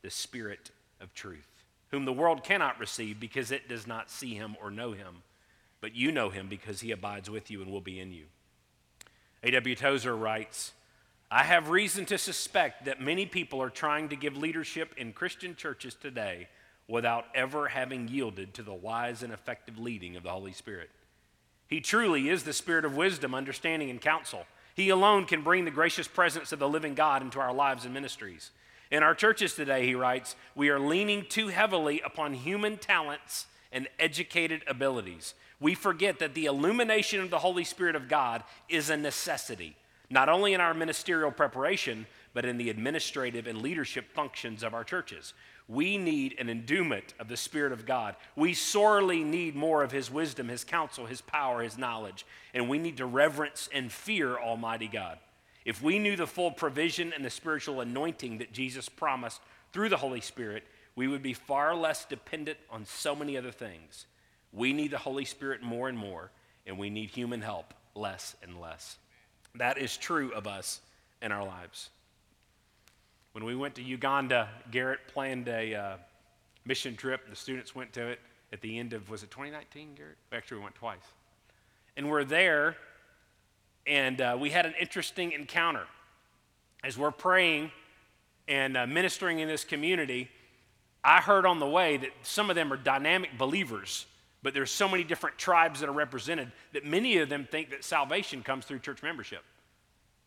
the 0.02 0.10
Spirit 0.10 0.70
of 1.00 1.14
truth. 1.14 1.46
whom 1.90 2.04
the 2.04 2.12
world 2.12 2.44
cannot 2.44 2.78
receive 2.78 3.18
because 3.18 3.50
it 3.50 3.68
does 3.68 3.86
not 3.86 4.10
see 4.10 4.34
him 4.34 4.56
or 4.62 4.70
know 4.70 4.92
him. 4.92 5.22
But 5.80 5.94
you 5.94 6.12
know 6.12 6.30
him 6.30 6.48
because 6.48 6.80
he 6.80 6.92
abides 6.92 7.28
with 7.28 7.50
you 7.50 7.62
and 7.62 7.70
will 7.70 7.80
be 7.80 7.98
in 7.98 8.12
you. 8.12 8.24
A.W. 9.42 9.74
Tozer 9.74 10.16
writes, 10.16 10.72
I 11.30 11.44
have 11.44 11.70
reason 11.70 12.06
to 12.06 12.18
suspect 12.18 12.84
that 12.84 13.00
many 13.00 13.24
people 13.24 13.62
are 13.62 13.70
trying 13.70 14.08
to 14.10 14.16
give 14.16 14.36
leadership 14.36 14.94
in 14.96 15.12
Christian 15.12 15.56
churches 15.56 15.94
today 15.94 16.48
without 16.88 17.26
ever 17.34 17.68
having 17.68 18.08
yielded 18.08 18.52
to 18.54 18.62
the 18.62 18.74
wise 18.74 19.22
and 19.22 19.32
effective 19.32 19.78
leading 19.78 20.16
of 20.16 20.24
the 20.24 20.30
Holy 20.30 20.52
Spirit. 20.52 20.90
He 21.68 21.80
truly 21.80 22.28
is 22.28 22.42
the 22.42 22.52
spirit 22.52 22.84
of 22.84 22.96
wisdom, 22.96 23.34
understanding, 23.34 23.90
and 23.90 24.00
counsel. 24.00 24.44
He 24.74 24.88
alone 24.88 25.24
can 25.24 25.42
bring 25.42 25.64
the 25.64 25.70
gracious 25.70 26.08
presence 26.08 26.52
of 26.52 26.58
the 26.58 26.68
living 26.68 26.94
God 26.94 27.22
into 27.22 27.38
our 27.38 27.54
lives 27.54 27.84
and 27.84 27.94
ministries. 27.94 28.50
In 28.90 29.02
our 29.04 29.14
churches 29.14 29.54
today, 29.54 29.86
he 29.86 29.94
writes, 29.94 30.34
we 30.54 30.68
are 30.68 30.80
leaning 30.80 31.24
too 31.28 31.48
heavily 31.48 32.00
upon 32.04 32.34
human 32.34 32.76
talents 32.76 33.46
and 33.70 33.88
educated 33.98 34.62
abilities. 34.66 35.34
We 35.60 35.74
forget 35.74 36.18
that 36.18 36.34
the 36.34 36.46
illumination 36.46 37.20
of 37.20 37.30
the 37.30 37.38
Holy 37.38 37.64
Spirit 37.64 37.94
of 37.94 38.08
God 38.08 38.42
is 38.68 38.90
a 38.90 38.96
necessity, 38.96 39.76
not 40.08 40.28
only 40.28 40.54
in 40.54 40.60
our 40.60 40.74
ministerial 40.74 41.30
preparation, 41.30 42.06
but 42.34 42.44
in 42.44 42.56
the 42.56 42.70
administrative 42.70 43.46
and 43.46 43.62
leadership 43.62 44.12
functions 44.12 44.64
of 44.64 44.74
our 44.74 44.82
churches. 44.82 45.34
We 45.68 45.96
need 45.96 46.34
an 46.40 46.48
endowment 46.48 47.14
of 47.20 47.28
the 47.28 47.36
Spirit 47.36 47.72
of 47.72 47.86
God. 47.86 48.16
We 48.34 48.54
sorely 48.54 49.22
need 49.22 49.54
more 49.54 49.84
of 49.84 49.92
His 49.92 50.10
wisdom, 50.10 50.48
His 50.48 50.64
counsel, 50.64 51.06
His 51.06 51.20
power, 51.20 51.62
His 51.62 51.78
knowledge. 51.78 52.26
And 52.54 52.68
we 52.68 52.78
need 52.78 52.96
to 52.96 53.06
reverence 53.06 53.68
and 53.72 53.92
fear 53.92 54.36
Almighty 54.36 54.88
God. 54.88 55.18
If 55.64 55.82
we 55.82 55.98
knew 55.98 56.16
the 56.16 56.26
full 56.26 56.50
provision 56.50 57.12
and 57.12 57.24
the 57.24 57.30
spiritual 57.30 57.80
anointing 57.80 58.38
that 58.38 58.52
Jesus 58.52 58.88
promised 58.88 59.40
through 59.72 59.90
the 59.90 59.96
Holy 59.96 60.20
Spirit, 60.20 60.64
we 60.96 61.06
would 61.06 61.22
be 61.22 61.34
far 61.34 61.74
less 61.74 62.04
dependent 62.04 62.58
on 62.70 62.84
so 62.84 63.14
many 63.14 63.36
other 63.36 63.52
things. 63.52 64.06
We 64.52 64.72
need 64.72 64.90
the 64.90 64.98
Holy 64.98 65.24
Spirit 65.24 65.62
more 65.62 65.88
and 65.88 65.96
more, 65.96 66.30
and 66.66 66.78
we 66.78 66.90
need 66.90 67.10
human 67.10 67.42
help 67.42 67.74
less 67.94 68.36
and 68.42 68.60
less. 68.60 68.96
That 69.54 69.78
is 69.78 69.96
true 69.96 70.32
of 70.32 70.46
us 70.46 70.80
in 71.22 71.32
our 71.32 71.44
lives. 71.44 71.90
When 73.32 73.44
we 73.44 73.54
went 73.54 73.76
to 73.76 73.82
Uganda, 73.82 74.48
Garrett 74.70 75.00
planned 75.08 75.48
a 75.48 75.74
uh, 75.74 75.96
mission 76.64 76.96
trip. 76.96 77.28
The 77.28 77.36
students 77.36 77.74
went 77.74 77.92
to 77.92 78.08
it 78.08 78.20
at 78.52 78.60
the 78.60 78.78
end 78.78 78.92
of, 78.92 79.08
was 79.08 79.22
it 79.22 79.30
2019, 79.30 79.94
Garrett? 79.94 80.16
Actually, 80.32 80.58
we 80.58 80.64
went 80.64 80.74
twice. 80.74 80.98
And 81.96 82.08
we're 82.08 82.24
there, 82.24 82.76
and 83.86 84.20
uh, 84.20 84.36
we 84.38 84.50
had 84.50 84.66
an 84.66 84.74
interesting 84.80 85.32
encounter. 85.32 85.84
As 86.82 86.96
we're 86.96 87.10
praying 87.10 87.70
and 88.48 88.76
uh, 88.76 88.86
ministering 88.86 89.38
in 89.38 89.48
this 89.48 89.64
community, 89.64 90.30
I 91.02 91.20
heard 91.20 91.46
on 91.46 91.58
the 91.58 91.68
way 91.68 91.96
that 91.96 92.10
some 92.22 92.50
of 92.50 92.56
them 92.56 92.72
are 92.72 92.76
dynamic 92.76 93.36
believers, 93.38 94.06
but 94.42 94.54
there's 94.54 94.70
so 94.70 94.88
many 94.88 95.04
different 95.04 95.38
tribes 95.38 95.80
that 95.80 95.88
are 95.88 95.92
represented 95.92 96.52
that 96.72 96.84
many 96.84 97.18
of 97.18 97.28
them 97.28 97.46
think 97.50 97.70
that 97.70 97.84
salvation 97.84 98.42
comes 98.42 98.64
through 98.64 98.80
church 98.80 99.02
membership. 99.02 99.42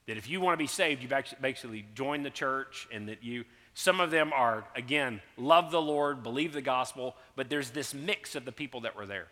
That 0.08 0.18
if 0.18 0.30
you 0.30 0.42
want 0.42 0.54
to 0.54 0.64
be 0.64 0.68
saved, 0.68 1.02
you 1.02 1.10
basically 1.42 1.86
join 1.96 2.24
the 2.24 2.30
church, 2.30 2.88
and 2.92 3.08
that 3.08 3.24
you, 3.24 3.46
some 3.74 4.02
of 4.02 4.12
them 4.12 4.32
are, 4.34 4.66
again, 4.76 5.22
love 5.38 5.72
the 5.72 5.82
Lord, 5.82 6.24
believe 6.24 6.54
the 6.54 6.62
gospel, 6.62 7.16
but 7.36 7.50
there's 7.50 7.70
this 7.70 7.94
mix 7.94 8.36
of 8.36 8.46
the 8.46 8.52
people 8.52 8.82
that 8.82 8.96
were 8.96 9.06
there. 9.06 9.28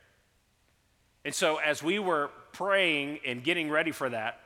And 1.24 1.34
so 1.34 1.58
as 1.58 1.84
we 1.84 2.00
were 2.00 2.30
praying 2.54 3.20
and 3.26 3.44
getting 3.44 3.70
ready 3.70 3.92
for 3.92 4.10
that, 4.10 4.40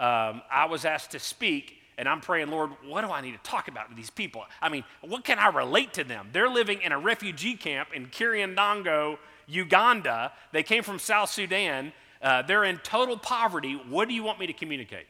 um, 0.00 0.42
I 0.50 0.66
was 0.68 0.84
asked 0.84 1.12
to 1.12 1.18
speak, 1.18 1.76
and 1.96 2.08
I'm 2.08 2.20
praying, 2.20 2.48
Lord, 2.50 2.70
what 2.86 3.02
do 3.02 3.12
I 3.12 3.20
need 3.20 3.32
to 3.32 3.50
talk 3.50 3.68
about 3.68 3.90
to 3.90 3.94
these 3.94 4.10
people? 4.10 4.44
I 4.60 4.68
mean, 4.68 4.84
what 5.02 5.24
can 5.24 5.38
I 5.38 5.48
relate 5.48 5.94
to 5.94 6.04
them? 6.04 6.30
They're 6.32 6.48
living 6.48 6.82
in 6.82 6.92
a 6.92 6.98
refugee 6.98 7.54
camp 7.54 7.90
in 7.94 8.06
Kiryandongo, 8.06 9.18
Uganda. 9.46 10.32
They 10.52 10.62
came 10.62 10.82
from 10.82 10.98
South 10.98 11.30
Sudan. 11.30 11.92
Uh, 12.20 12.42
they're 12.42 12.64
in 12.64 12.78
total 12.78 13.16
poverty. 13.16 13.74
What 13.88 14.08
do 14.08 14.14
you 14.14 14.22
want 14.22 14.40
me 14.40 14.46
to 14.46 14.52
communicate? 14.52 15.06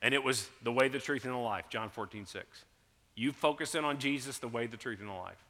And 0.00 0.14
it 0.14 0.22
was 0.22 0.48
the 0.62 0.72
way, 0.72 0.88
the 0.88 0.98
truth, 0.98 1.24
and 1.24 1.34
the 1.34 1.38
life, 1.38 1.68
John 1.68 1.90
14, 1.90 2.26
6. 2.26 2.64
You 3.16 3.32
focus 3.32 3.74
in 3.74 3.84
on 3.84 3.98
Jesus, 3.98 4.38
the 4.38 4.48
way, 4.48 4.66
the 4.66 4.76
truth, 4.76 5.00
and 5.00 5.08
the 5.08 5.14
life. 5.14 5.42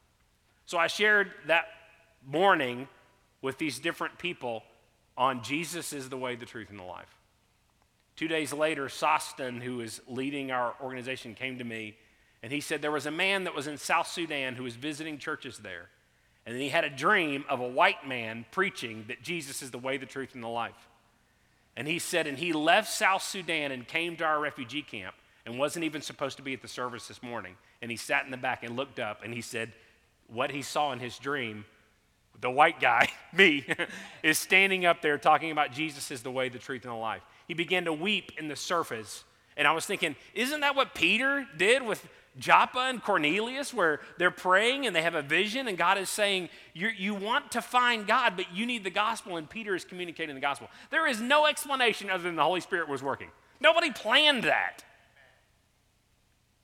So 0.67 0.79
I 0.79 0.87
shared 0.87 1.31
that 1.47 1.67
morning 2.27 2.89
with 3.43 3.59
these 3.59 3.79
different 3.79 4.19
people 4.19 4.63
on 5.17 5.43
Jesus 5.43 5.93
is 5.93 6.09
the 6.09 6.17
way, 6.17 6.37
the 6.37 6.47
truth, 6.47 6.71
and 6.71 6.79
the 6.79 6.85
life. 6.85 7.15
Two 8.17 8.29
days 8.29 8.53
later, 8.53 8.89
Sostin, 8.89 9.61
who 9.61 9.81
is 9.81 10.01
leading 10.07 10.51
our 10.51 10.75
organization, 10.81 11.35
came 11.35 11.59
to 11.59 11.65
me 11.65 11.97
and 12.45 12.53
he 12.53 12.61
said 12.61 12.83
there 12.83 12.91
was 12.91 13.07
a 13.07 13.11
man 13.11 13.45
that 13.45 13.55
was 13.55 13.67
in 13.67 13.79
South 13.79 14.07
Sudan 14.07 14.55
who 14.55 14.65
was 14.65 14.77
visiting 14.77 15.17
churches 15.17 15.57
there. 15.57 15.89
And 16.45 16.55
then 16.55 16.61
he 16.61 16.69
had 16.69 16.85
a 16.85 16.91
dream 16.91 17.43
of 17.49 17.61
a 17.61 17.67
white 17.67 18.07
man 18.07 18.45
preaching 18.51 19.07
that 19.09 19.23
Jesus 19.23 19.63
is 19.63 19.71
the 19.71 19.79
way, 19.79 19.97
the 19.97 20.05
truth, 20.05 20.35
and 20.35 20.45
the 20.45 20.49
life. 20.49 20.91
And 21.75 21.89
he 21.89 21.99
said, 21.99 22.27
and 22.27 22.37
he 22.37 22.53
left 22.53 22.93
South 22.93 23.23
Sudan 23.23 23.73
and 23.73 23.89
came 23.89 24.15
to 24.19 24.25
our 24.25 24.39
refugee 24.39 24.83
camp 24.83 25.15
and 25.47 25.59
wasn't 25.59 25.87
even 25.87 26.03
supposed 26.03 26.37
to 26.37 26.43
be 26.43 26.53
at 26.53 26.61
the 26.61 26.69
service 26.69 27.09
this 27.09 27.23
morning. 27.23 27.57
And 27.81 27.91
he 27.91 27.97
sat 27.97 28.27
in 28.27 28.31
the 28.31 28.37
back 28.37 28.63
and 28.63 28.77
looked 28.77 29.01
up 29.01 29.25
and 29.25 29.33
he 29.33 29.41
said, 29.41 29.73
what 30.29 30.51
he 30.51 30.61
saw 30.61 30.93
in 30.93 30.99
his 30.99 31.19
dream, 31.19 31.65
the 32.41 32.51
white 32.51 32.81
guy, 32.81 33.09
me, 33.33 33.67
is 34.23 34.39
standing 34.39 34.87
up 34.87 35.03
there 35.03 35.19
talking 35.19 35.51
about 35.51 35.73
Jesus 35.73 36.11
is 36.11 36.23
the 36.23 36.31
way, 36.31 36.49
the 36.49 36.59
truth, 36.59 36.85
and 36.85 36.93
the 36.93 36.97
life. 36.97 37.23
He 37.49 37.55
began 37.55 37.85
to 37.85 37.93
weep 37.93 38.33
in 38.39 38.49
the 38.49 38.57
surface. 38.57 39.25
And 39.57 39.69
I 39.69 39.73
was 39.73 39.87
thinking, 39.87 40.17
isn't 40.35 40.61
that 40.61 40.75
what 40.75 40.95
Peter 40.95 41.47
did 41.57 41.83
with 41.83 42.07
Joppa 42.39 42.81
and 42.81 43.03
Cornelius, 43.03 43.73
where 43.73 44.01
they're 44.19 44.31
praying 44.31 44.87
and 44.87 44.95
they 44.95 45.03
have 45.03 45.15
a 45.15 45.23
vision, 45.23 45.69
and 45.69 45.79
God 45.79 45.99
is 45.99 46.11
saying, 46.11 46.49
You 46.73 47.15
want 47.15 47.53
to 47.53 47.63
find 47.63 48.07
God, 48.07 48.35
but 48.37 48.53
you 48.53 48.67
need 48.67 48.83
the 48.83 48.91
gospel, 48.91 49.37
and 49.37 49.49
Peter 49.49 49.75
is 49.75 49.85
communicating 49.85 50.35
the 50.35 50.41
gospel. 50.41 50.69
There 50.91 51.07
is 51.07 51.21
no 51.21 51.47
explanation 51.47 52.11
other 52.11 52.25
than 52.25 52.37
the 52.37 52.43
Holy 52.43 52.61
Spirit 52.61 52.89
was 52.89 53.03
working. 53.03 53.29
Nobody 53.61 53.93
planned 53.93 54.45
that. 54.45 54.83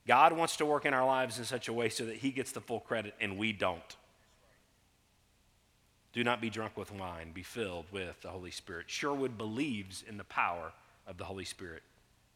God 0.06 0.32
wants 0.32 0.56
to 0.56 0.66
work 0.66 0.86
in 0.86 0.94
our 0.94 1.06
lives 1.06 1.38
in 1.38 1.44
such 1.44 1.68
a 1.68 1.72
way 1.72 1.88
so 1.88 2.04
that 2.06 2.16
He 2.16 2.32
gets 2.32 2.50
the 2.50 2.60
full 2.60 2.80
credit 2.80 3.14
and 3.20 3.38
we 3.38 3.52
don't. 3.52 3.96
Do 6.12 6.24
not 6.24 6.40
be 6.40 6.50
drunk 6.50 6.76
with 6.76 6.92
wine, 6.92 7.30
be 7.32 7.42
filled 7.42 7.86
with 7.92 8.20
the 8.22 8.28
Holy 8.28 8.50
Spirit. 8.50 8.90
Sherwood 8.90 9.38
believes 9.38 10.02
in 10.08 10.16
the 10.16 10.24
power 10.24 10.72
of 11.06 11.18
the 11.18 11.24
Holy 11.24 11.44
Spirit. 11.44 11.82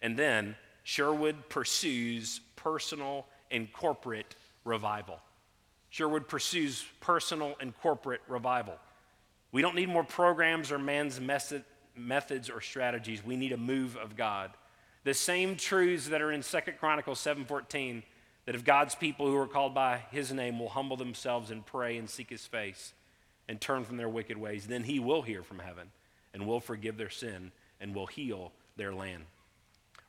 And 0.00 0.16
then 0.16 0.56
Sherwood 0.84 1.48
pursues 1.48 2.40
personal 2.56 3.26
and 3.50 3.72
corporate 3.72 4.36
revival. 4.64 5.18
Sherwood 5.90 6.28
pursues 6.28 6.84
personal 7.00 7.56
and 7.60 7.76
corporate 7.80 8.20
revival. 8.28 8.74
We 9.50 9.62
don't 9.62 9.74
need 9.74 9.88
more 9.88 10.04
programs 10.04 10.70
or 10.70 10.78
man's 10.78 11.20
method, 11.20 11.64
methods 11.96 12.50
or 12.50 12.60
strategies. 12.60 13.24
We 13.24 13.36
need 13.36 13.52
a 13.52 13.56
move 13.56 13.96
of 13.96 14.16
God. 14.16 14.50
The 15.04 15.14
same 15.14 15.56
truths 15.56 16.08
that 16.08 16.22
are 16.22 16.32
in 16.32 16.42
2 16.42 16.78
Chronicles 16.78 17.20
7:14 17.20 18.02
that 18.46 18.54
if 18.54 18.64
God's 18.64 18.94
people 18.94 19.26
who 19.26 19.36
are 19.36 19.48
called 19.48 19.74
by 19.74 19.98
his 20.10 20.32
name 20.32 20.58
will 20.58 20.68
humble 20.68 20.96
themselves 20.96 21.50
and 21.50 21.64
pray 21.64 21.96
and 21.96 22.10
seek 22.10 22.30
his 22.30 22.46
face 22.46 22.92
and 23.48 23.60
turn 23.60 23.84
from 23.84 23.96
their 23.96 24.08
wicked 24.08 24.36
ways, 24.36 24.66
then 24.66 24.84
he 24.84 24.98
will 24.98 25.22
hear 25.22 25.42
from 25.42 25.58
heaven 25.58 25.90
and 26.32 26.46
will 26.46 26.60
forgive 26.60 26.96
their 26.96 27.10
sin 27.10 27.52
and 27.80 27.94
will 27.94 28.06
heal 28.06 28.52
their 28.76 28.94
land. 28.94 29.24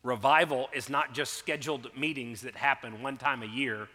Revival 0.04 0.70
is 0.74 0.89
not 0.89 1.13
just 1.13 1.34
scheduled 1.34 1.89
meetings 1.98 2.42
that 2.42 2.56
happen 2.56 3.01
one 3.01 3.18
time 3.18 3.42
a 3.42 3.48
year 3.48 3.88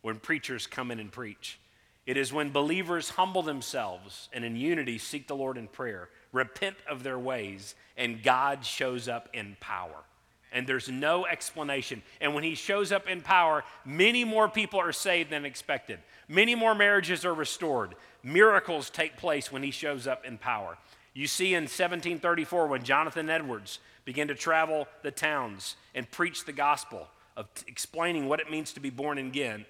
when 0.00 0.18
preachers 0.18 0.66
come 0.66 0.90
in 0.90 0.98
and 0.98 1.12
preach. 1.12 1.58
It 2.06 2.16
is 2.16 2.32
when 2.32 2.50
believers 2.50 3.10
humble 3.10 3.42
themselves 3.42 4.28
and 4.32 4.44
in 4.44 4.56
unity 4.56 4.98
seek 4.98 5.28
the 5.28 5.36
Lord 5.36 5.56
in 5.56 5.68
prayer, 5.68 6.08
repent 6.32 6.76
of 6.88 7.02
their 7.02 7.18
ways, 7.18 7.74
and 7.96 8.22
God 8.22 8.64
shows 8.64 9.08
up 9.08 9.28
in 9.32 9.56
power. 9.60 10.04
And 10.52 10.66
there's 10.66 10.88
no 10.88 11.26
explanation. 11.26 12.02
And 12.20 12.34
when 12.34 12.44
He 12.44 12.54
shows 12.54 12.92
up 12.92 13.08
in 13.08 13.20
power, 13.20 13.64
many 13.84 14.24
more 14.24 14.48
people 14.48 14.80
are 14.80 14.92
saved 14.92 15.30
than 15.30 15.44
expected. 15.44 15.98
Many 16.28 16.54
more 16.54 16.74
marriages 16.74 17.24
are 17.24 17.34
restored. 17.34 17.94
Miracles 18.22 18.90
take 18.90 19.16
place 19.16 19.50
when 19.50 19.62
He 19.62 19.70
shows 19.70 20.06
up 20.06 20.24
in 20.24 20.38
power. 20.38 20.76
You 21.14 21.26
see 21.26 21.54
in 21.54 21.64
1734 21.64 22.66
when 22.66 22.84
Jonathan 22.84 23.28
Edwards 23.28 23.78
began 24.04 24.28
to 24.28 24.34
travel 24.34 24.88
the 25.02 25.10
towns 25.10 25.76
and 25.94 26.10
preach 26.10 26.44
the 26.44 26.52
gospel 26.52 27.08
of 27.36 27.46
explaining 27.66 28.28
what 28.28 28.40
it 28.40 28.50
means 28.50 28.72
to 28.72 28.80
be 28.80 28.90
born 28.90 29.18
again, 29.18 29.66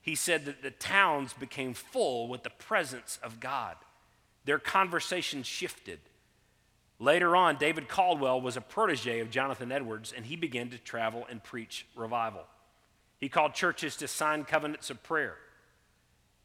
he 0.00 0.14
said 0.14 0.44
that 0.44 0.62
the 0.62 0.70
towns 0.70 1.32
became 1.32 1.74
full 1.74 2.28
with 2.28 2.42
the 2.42 2.50
presence 2.50 3.18
of 3.22 3.40
God. 3.40 3.76
Their 4.44 4.58
conversation 4.58 5.42
shifted. 5.42 5.98
Later 7.04 7.36
on, 7.36 7.56
David 7.56 7.86
Caldwell 7.86 8.40
was 8.40 8.56
a 8.56 8.62
protege 8.62 9.20
of 9.20 9.28
Jonathan 9.28 9.70
Edwards, 9.70 10.14
and 10.16 10.24
he 10.24 10.36
began 10.36 10.70
to 10.70 10.78
travel 10.78 11.26
and 11.28 11.44
preach 11.44 11.86
revival. 11.94 12.44
He 13.20 13.28
called 13.28 13.52
churches 13.52 13.94
to 13.96 14.08
sign 14.08 14.44
covenants 14.44 14.88
of 14.88 15.02
prayer. 15.02 15.36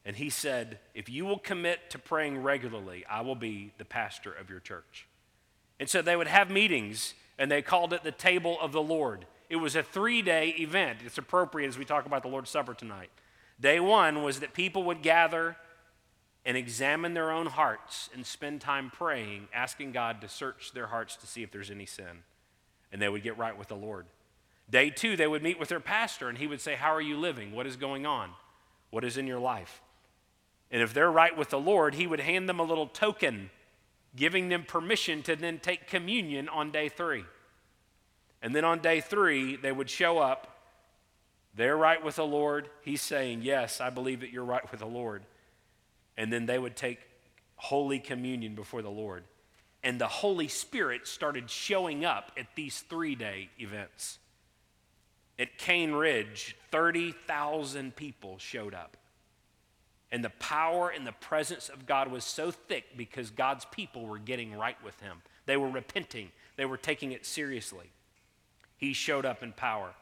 And 0.04 0.18
he 0.18 0.30
said, 0.30 0.80
If 0.94 1.08
you 1.08 1.24
will 1.24 1.40
commit 1.40 1.90
to 1.92 1.98
praying 1.98 2.44
regularly, 2.44 3.06
I 3.10 3.22
will 3.22 3.36
be 3.36 3.72
the 3.78 3.86
pastor 3.86 4.34
of 4.34 4.50
your 4.50 4.60
church. 4.60 5.08
And 5.80 5.90
so 5.90 6.02
they 6.02 6.18
would 6.18 6.28
have 6.28 6.50
meetings, 6.50 7.14
and 7.38 7.50
they 7.50 7.62
called 7.62 7.94
it 7.94 8.04
the 8.04 8.12
table 8.12 8.58
of 8.60 8.74
the 8.74 8.82
Lord. 8.82 9.28
It 9.50 9.56
was 9.56 9.78
a 9.78 9.84
three 9.84 10.22
day 10.22 10.50
event. 10.60 11.00
It's 11.06 11.18
appropriate 11.18 11.70
as 11.70 11.78
we 11.78 11.86
talk 11.86 12.06
about 12.06 12.22
the 12.22 12.28
Lord's 12.28 12.50
Supper 12.50 12.74
tonight. 12.74 13.12
Day 13.62 13.80
one 13.80 14.24
was 14.24 14.42
that 14.42 14.54
people 14.54 14.84
would 14.84 15.04
gather 15.04 15.56
and 16.46 16.56
examine 16.56 17.14
their 17.14 17.32
own 17.32 17.48
hearts 17.48 18.10
and 18.14 18.26
spend 18.26 18.62
time 18.62 18.90
praying, 18.90 19.48
asking 19.54 19.92
God 19.92 20.22
to 20.22 20.28
search 20.28 20.72
their 20.74 20.88
hearts 20.88 21.16
to 21.18 21.28
see 21.28 21.44
if 21.44 21.52
there's 21.52 21.72
any 21.72 21.86
sin. 21.86 22.24
And 22.92 23.02
they 23.02 23.10
would 23.10 23.24
get 23.24 23.38
right 23.38 23.58
with 23.58 23.68
the 23.68 23.76
Lord. 23.76 24.06
Day 24.70 24.90
two, 24.90 25.16
they 25.16 25.28
would 25.28 25.44
meet 25.44 25.60
with 25.60 25.70
their 25.70 25.80
pastor 25.80 26.30
and 26.30 26.38
he 26.38 26.48
would 26.48 26.62
say, 26.62 26.76
How 26.76 26.94
are 26.94 27.02
you 27.02 27.18
living? 27.18 27.52
What 27.52 27.68
is 27.68 27.76
going 27.76 28.06
on? 28.06 28.32
What 28.92 29.04
is 29.04 29.18
in 29.18 29.28
your 29.28 29.40
life? 29.40 29.82
And 30.72 30.82
if 30.82 30.94
they're 30.94 31.12
right 31.12 31.36
with 31.36 31.50
the 31.50 31.60
Lord, 31.60 31.96
he 31.96 32.08
would 32.08 32.20
hand 32.20 32.48
them 32.48 32.60
a 32.60 32.64
little 32.64 32.88
token, 32.88 33.50
giving 34.16 34.50
them 34.50 34.64
permission 34.64 35.24
to 35.24 35.36
then 35.36 35.60
take 35.60 35.88
communion 35.88 36.48
on 36.48 36.72
day 36.72 36.90
three. 36.90 37.26
And 38.42 38.56
then 38.56 38.64
on 38.64 38.80
day 38.80 39.02
three, 39.02 39.56
they 39.56 39.72
would 39.72 39.90
show 39.90 40.20
up. 40.20 40.56
They're 41.56 41.78
right 41.78 42.04
with 42.04 42.16
the 42.16 42.26
Lord. 42.26 42.70
He's 42.82 43.02
saying, 43.02 43.42
Yes, 43.42 43.82
I 43.82 43.90
believe 43.90 44.22
that 44.22 44.32
you're 44.32 44.46
right 44.46 44.70
with 44.72 44.80
the 44.80 44.86
Lord. 44.86 45.24
And 46.20 46.32
then 46.32 46.46
they 46.46 46.60
would 46.60 46.76
take 46.76 47.00
Holy 47.56 47.98
Communion 47.98 48.54
before 48.54 48.82
the 48.82 48.90
Lord. 48.92 49.24
And 49.82 50.00
the 50.00 50.08
Holy 50.08 50.50
Spirit 50.50 51.08
started 51.08 51.50
showing 51.50 52.04
up 52.04 52.34
at 52.38 52.48
these 52.56 52.82
three 52.82 53.16
day 53.16 53.50
events. 53.58 54.20
At 55.40 55.58
Cane 55.58 55.94
Ridge, 55.94 56.58
30,000 56.72 57.96
people 57.96 58.38
showed 58.38 58.74
up. 58.74 58.98
And 60.12 60.22
the 60.22 60.32
power 60.32 60.90
and 60.90 61.08
the 61.08 61.14
presence 61.14 61.70
of 61.70 61.86
God 61.86 62.12
was 62.12 62.26
so 62.26 62.52
thick 62.52 62.98
because 62.98 63.30
God's 63.30 63.64
people 63.66 64.06
were 64.06 64.20
getting 64.20 64.54
right 64.54 64.82
with 64.84 65.00
Him. 65.00 65.22
They 65.46 65.56
were 65.56 65.70
repenting, 65.70 66.32
they 66.58 66.66
were 66.66 66.78
taking 66.78 67.14
it 67.14 67.26
seriously. 67.26 67.92
He 68.76 68.92
showed 68.92 69.26
up 69.26 69.42
in 69.42 69.54
power. 69.54 69.94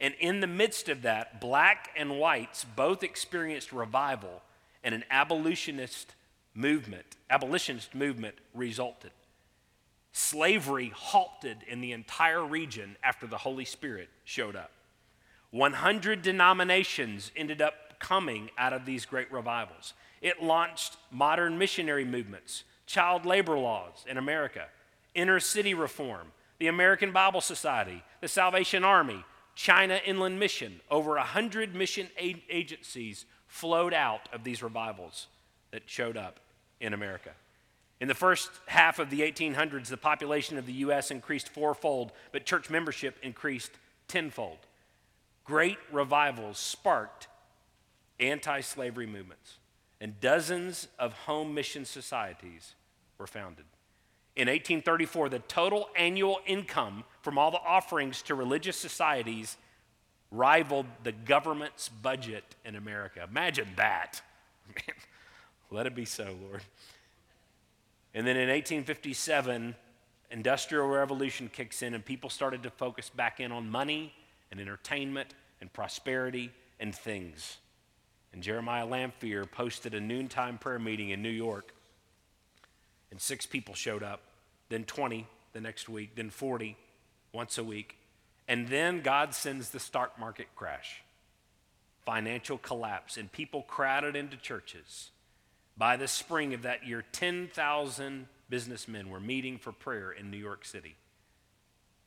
And 0.00 0.14
in 0.18 0.40
the 0.40 0.48
midst 0.48 0.88
of 0.88 1.02
that, 1.02 1.40
black 1.40 1.90
and 1.96 2.18
whites 2.18 2.64
both 2.64 3.04
experienced 3.04 3.72
revival, 3.72 4.42
and 4.84 4.94
an 4.94 5.04
abolitionist 5.10 6.14
movement, 6.54 7.16
abolitionist 7.30 7.94
movement 7.94 8.36
resulted. 8.54 9.10
Slavery 10.12 10.92
halted 10.94 11.58
in 11.66 11.80
the 11.80 11.90
entire 11.90 12.44
region 12.44 12.96
after 13.02 13.26
the 13.26 13.38
Holy 13.38 13.64
Spirit 13.64 14.08
showed 14.22 14.54
up. 14.54 14.70
100 15.50 16.22
denominations 16.22 17.32
ended 17.34 17.60
up 17.60 17.98
coming 17.98 18.50
out 18.58 18.72
of 18.72 18.84
these 18.84 19.06
great 19.06 19.32
revivals. 19.32 19.94
It 20.20 20.42
launched 20.42 20.96
modern 21.10 21.58
missionary 21.58 22.04
movements, 22.04 22.64
child 22.86 23.24
labor 23.24 23.58
laws 23.58 24.04
in 24.08 24.16
America, 24.18 24.66
inner 25.14 25.40
city 25.40 25.74
reform, 25.74 26.28
the 26.58 26.66
American 26.68 27.12
Bible 27.12 27.40
Society, 27.40 28.02
the 28.20 28.28
Salvation 28.28 28.84
Army, 28.84 29.24
China 29.54 30.00
Inland 30.04 30.38
Mission. 30.38 30.80
Over 30.90 31.10
100 31.10 31.74
mission 31.74 32.08
agencies 32.18 33.26
flowed 33.54 33.94
out 33.94 34.28
of 34.32 34.42
these 34.42 34.64
revivals 34.64 35.28
that 35.70 35.84
showed 35.86 36.16
up 36.16 36.40
in 36.80 36.92
America. 36.92 37.30
In 38.00 38.08
the 38.08 38.14
first 38.14 38.50
half 38.66 38.98
of 38.98 39.10
the 39.10 39.20
1800s, 39.20 39.86
the 39.86 39.96
population 39.96 40.58
of 40.58 40.66
the 40.66 40.72
U.S. 40.72 41.12
increased 41.12 41.48
fourfold, 41.48 42.10
but 42.32 42.44
church 42.44 42.68
membership 42.68 43.16
increased 43.22 43.70
tenfold. 44.08 44.58
Great 45.44 45.78
revivals 45.92 46.58
sparked 46.58 47.28
anti 48.18 48.60
slavery 48.60 49.06
movements, 49.06 49.58
and 50.00 50.18
dozens 50.20 50.88
of 50.98 51.12
home 51.12 51.54
mission 51.54 51.84
societies 51.84 52.74
were 53.18 53.28
founded. 53.28 53.66
In 54.34 54.48
1834, 54.48 55.28
the 55.28 55.38
total 55.38 55.90
annual 55.94 56.40
income 56.44 57.04
from 57.22 57.38
all 57.38 57.52
the 57.52 57.58
offerings 57.58 58.20
to 58.22 58.34
religious 58.34 58.76
societies 58.76 59.56
rivaled 60.34 60.86
the 61.02 61.12
government's 61.12 61.88
budget 61.88 62.44
in 62.64 62.76
America. 62.76 63.26
Imagine 63.28 63.68
that. 63.76 64.20
Let 65.70 65.86
it 65.86 65.94
be 65.94 66.04
so, 66.04 66.34
Lord. 66.42 66.62
And 68.14 68.26
then 68.26 68.36
in 68.36 68.48
1857, 68.48 69.74
industrial 70.30 70.88
revolution 70.88 71.50
kicks 71.52 71.82
in 71.82 71.94
and 71.94 72.04
people 72.04 72.30
started 72.30 72.62
to 72.62 72.70
focus 72.70 73.10
back 73.10 73.40
in 73.40 73.52
on 73.52 73.68
money 73.68 74.12
and 74.50 74.60
entertainment 74.60 75.34
and 75.60 75.72
prosperity 75.72 76.50
and 76.80 76.94
things. 76.94 77.58
And 78.32 78.42
Jeremiah 78.42 78.86
Lanphier 78.86 79.46
posted 79.46 79.94
a 79.94 80.00
noontime 80.00 80.58
prayer 80.58 80.78
meeting 80.78 81.10
in 81.10 81.22
New 81.22 81.28
York. 81.28 81.72
And 83.10 83.20
six 83.20 83.46
people 83.46 83.74
showed 83.74 84.02
up, 84.02 84.22
then 84.68 84.84
20 84.84 85.26
the 85.52 85.60
next 85.60 85.88
week, 85.88 86.16
then 86.16 86.30
40 86.30 86.76
once 87.32 87.58
a 87.58 87.64
week. 87.64 87.96
And 88.46 88.68
then 88.68 89.00
God 89.00 89.34
sends 89.34 89.70
the 89.70 89.80
stock 89.80 90.18
market 90.18 90.48
crash, 90.54 91.02
financial 92.04 92.58
collapse, 92.58 93.16
and 93.16 93.32
people 93.32 93.62
crowded 93.62 94.16
into 94.16 94.36
churches. 94.36 95.10
By 95.76 95.96
the 95.96 96.08
spring 96.08 96.54
of 96.54 96.62
that 96.62 96.86
year, 96.86 97.04
10,000 97.12 98.26
businessmen 98.48 99.08
were 99.08 99.20
meeting 99.20 99.58
for 99.58 99.72
prayer 99.72 100.12
in 100.12 100.30
New 100.30 100.36
York 100.38 100.64
City. 100.64 100.94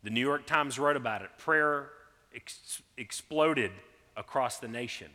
The 0.04 0.12
New 0.12 0.22
York 0.22 0.46
Times 0.46 0.78
wrote 0.78 0.96
about 0.96 1.24
it. 1.24 1.30
Prayer 1.38 1.90
ex- 2.34 2.82
exploded 2.98 3.72
across 4.16 4.60
the 4.60 4.68
nation. 4.68 5.10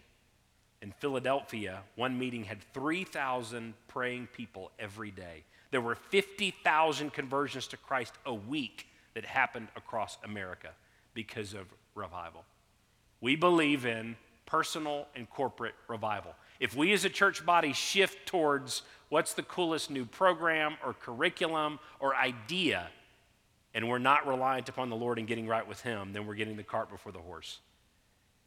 In 0.83 0.91
Philadelphia, 0.91 1.83
one 1.95 2.19
meeting 2.19 2.45
had 2.45 2.61
3,000 2.75 3.75
praying 3.87 4.27
people 4.33 4.73
every 4.81 5.13
day. 5.13 5.45
There 5.71 5.81
were 5.81 5.95
50,000 5.95 7.13
conversions 7.13 7.69
to 7.69 7.77
Christ 7.77 8.13
a 8.27 8.35
week 8.35 8.89
that 9.15 9.25
happened 9.25 9.69
across 9.77 10.19
America 10.25 10.71
because 11.15 11.55
of 11.55 11.67
revival. 11.95 12.45
We 13.21 13.37
believe 13.37 13.87
in 13.87 14.17
personal 14.47 15.07
and 15.15 15.29
corporate 15.31 15.75
revival. 15.89 16.35
If 16.61 16.77
we 16.77 16.93
as 16.93 17.05
a 17.05 17.09
church 17.09 17.45
body 17.45 17.73
shift 17.73 18.27
towards 18.27 18.83
what's 19.09 19.35
the 19.35 19.43
coolest 19.43 19.91
new 19.91 20.05
program 20.05 20.77
or 20.85 20.95
curriculum 20.95 21.79
or 22.01 22.15
idea, 22.15 22.89
and 23.75 23.89
we're 23.89 23.99
not 23.99 24.27
reliant 24.27 24.69
upon 24.69 24.91
the 24.91 24.97
Lord 24.97 25.19
and 25.19 25.27
getting 25.27 25.47
right 25.47 25.67
with 25.67 25.81
Him, 25.81 26.13
then 26.13 26.27
we're 26.27 26.35
getting 26.35 26.57
the 26.57 26.63
cart 26.63 26.91
before 26.91 27.13
the 27.13 27.19
horse. 27.19 27.59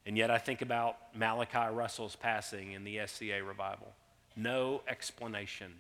And 0.06 0.18
yet 0.18 0.30
I 0.30 0.38
think 0.38 0.62
about 0.62 0.98
Malachi 1.16 1.74
Russell's 1.74 2.16
passing 2.16 2.74
in 2.74 2.84
the 2.84 2.98
FCA 2.98 3.46
revival. 3.46 3.94
No 4.36 4.82
explanation 4.88 5.74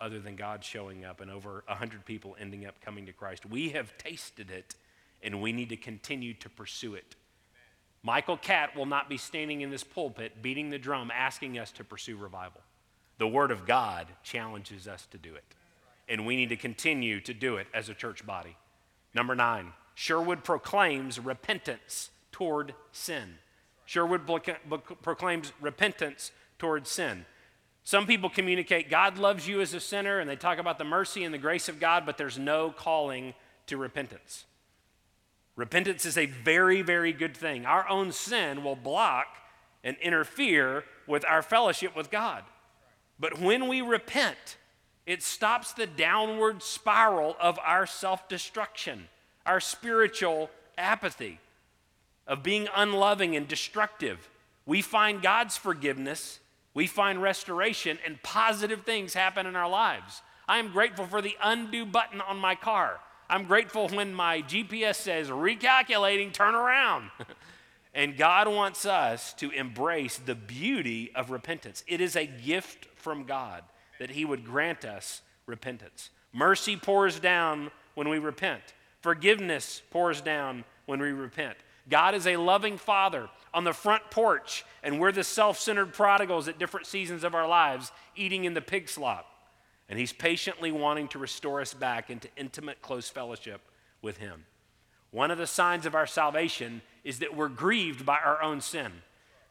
other 0.00 0.20
than 0.20 0.36
God 0.36 0.62
showing 0.62 1.04
up 1.04 1.20
and 1.20 1.30
over 1.30 1.64
100 1.66 2.04
people 2.04 2.36
ending 2.38 2.66
up 2.66 2.80
coming 2.82 3.06
to 3.06 3.12
Christ. 3.12 3.46
We 3.46 3.70
have 3.70 3.96
tasted 3.96 4.50
it 4.50 4.74
and 5.22 5.40
we 5.40 5.52
need 5.52 5.68
to 5.70 5.76
continue 5.76 6.34
to 6.34 6.48
pursue 6.48 6.94
it. 6.94 7.16
Michael 8.02 8.36
Catt 8.36 8.76
will 8.76 8.86
not 8.86 9.08
be 9.08 9.16
standing 9.16 9.62
in 9.62 9.70
this 9.70 9.82
pulpit 9.82 10.40
beating 10.40 10.70
the 10.70 10.78
drum 10.78 11.10
asking 11.10 11.58
us 11.58 11.72
to 11.72 11.84
pursue 11.84 12.16
revival. 12.16 12.60
The 13.18 13.26
Word 13.26 13.50
of 13.50 13.66
God 13.66 14.06
challenges 14.22 14.86
us 14.86 15.06
to 15.06 15.18
do 15.18 15.34
it. 15.34 15.44
And 16.08 16.24
we 16.24 16.36
need 16.36 16.50
to 16.50 16.56
continue 16.56 17.20
to 17.22 17.34
do 17.34 17.56
it 17.56 17.66
as 17.74 17.88
a 17.88 17.94
church 17.94 18.24
body. 18.24 18.56
Number 19.12 19.34
nine, 19.34 19.72
Sherwood 19.94 20.44
proclaims 20.44 21.18
repentance 21.18 22.10
toward 22.30 22.74
sin. 22.92 23.38
Sherwood 23.86 24.22
proclaims 25.02 25.52
repentance 25.60 26.30
towards 26.58 26.90
sin. 26.90 27.24
Some 27.82 28.06
people 28.06 28.28
communicate 28.28 28.90
God 28.90 29.16
loves 29.16 29.48
you 29.48 29.60
as 29.60 29.72
a 29.72 29.80
sinner 29.80 30.18
and 30.18 30.28
they 30.28 30.36
talk 30.36 30.58
about 30.58 30.78
the 30.78 30.84
mercy 30.84 31.24
and 31.24 31.32
the 31.32 31.38
grace 31.38 31.68
of 31.68 31.80
God, 31.80 32.04
but 32.04 32.18
there's 32.18 32.38
no 32.38 32.70
calling 32.70 33.32
to 33.68 33.76
repentance. 33.76 34.44
Repentance 35.56 36.04
is 36.04 36.18
a 36.18 36.26
very, 36.26 36.82
very 36.82 37.12
good 37.12 37.34
thing. 37.36 37.64
Our 37.64 37.88
own 37.88 38.12
sin 38.12 38.62
will 38.62 38.76
block 38.76 39.26
and 39.82 39.96
interfere 40.02 40.84
with 41.06 41.24
our 41.24 41.42
fellowship 41.42 41.96
with 41.96 42.10
God. 42.10 42.44
But 43.18 43.40
when 43.40 43.66
we 43.66 43.80
repent, 43.80 44.58
it 45.06 45.22
stops 45.22 45.72
the 45.72 45.86
downward 45.86 46.62
spiral 46.62 47.36
of 47.40 47.58
our 47.64 47.86
self 47.86 48.28
destruction, 48.28 49.08
our 49.46 49.60
spiritual 49.60 50.50
apathy 50.76 51.40
of 52.26 52.42
being 52.42 52.68
unloving 52.74 53.34
and 53.34 53.48
destructive. 53.48 54.28
We 54.66 54.82
find 54.82 55.22
God's 55.22 55.56
forgiveness, 55.56 56.40
we 56.74 56.86
find 56.86 57.22
restoration, 57.22 57.98
and 58.04 58.22
positive 58.22 58.82
things 58.82 59.14
happen 59.14 59.46
in 59.46 59.56
our 59.56 59.70
lives. 59.70 60.20
I 60.48 60.58
am 60.58 60.72
grateful 60.72 61.06
for 61.06 61.22
the 61.22 61.36
undo 61.42 61.86
button 61.86 62.20
on 62.20 62.38
my 62.38 62.54
car. 62.54 63.00
I'm 63.28 63.44
grateful 63.44 63.88
when 63.88 64.14
my 64.14 64.42
GPS 64.42 64.96
says 64.96 65.28
recalculating, 65.28 66.32
turn 66.32 66.54
around. 66.54 67.10
and 67.94 68.16
God 68.16 68.46
wants 68.46 68.86
us 68.86 69.32
to 69.34 69.50
embrace 69.50 70.18
the 70.18 70.34
beauty 70.34 71.10
of 71.14 71.30
repentance. 71.30 71.82
It 71.88 72.00
is 72.00 72.14
a 72.14 72.26
gift 72.26 72.86
from 72.96 73.24
God 73.24 73.64
that 73.98 74.10
He 74.10 74.24
would 74.24 74.44
grant 74.44 74.84
us 74.84 75.22
repentance. 75.46 76.10
Mercy 76.32 76.76
pours 76.76 77.18
down 77.18 77.70
when 77.94 78.08
we 78.08 78.18
repent, 78.18 78.62
forgiveness 79.00 79.82
pours 79.90 80.20
down 80.20 80.64
when 80.84 81.00
we 81.00 81.10
repent. 81.10 81.56
God 81.88 82.14
is 82.14 82.26
a 82.26 82.36
loving 82.36 82.78
father 82.78 83.28
on 83.54 83.64
the 83.64 83.72
front 83.72 84.10
porch, 84.10 84.64
and 84.82 85.00
we're 85.00 85.12
the 85.12 85.24
self 85.24 85.58
centered 85.58 85.92
prodigals 85.92 86.48
at 86.48 86.58
different 86.58 86.86
seasons 86.86 87.24
of 87.24 87.34
our 87.34 87.48
lives, 87.48 87.92
eating 88.14 88.44
in 88.44 88.54
the 88.54 88.60
pig 88.60 88.88
slop. 88.88 89.35
And 89.88 89.98
He's 89.98 90.12
patiently 90.12 90.72
wanting 90.72 91.08
to 91.08 91.18
restore 91.18 91.60
us 91.60 91.74
back 91.74 92.10
into 92.10 92.28
intimate, 92.36 92.82
close 92.82 93.08
fellowship 93.08 93.60
with 94.02 94.18
Him. 94.18 94.44
One 95.10 95.30
of 95.30 95.38
the 95.38 95.46
signs 95.46 95.86
of 95.86 95.94
our 95.94 96.06
salvation 96.06 96.82
is 97.04 97.20
that 97.20 97.36
we're 97.36 97.48
grieved 97.48 98.04
by 98.04 98.18
our 98.18 98.42
own 98.42 98.60
sin. 98.60 98.92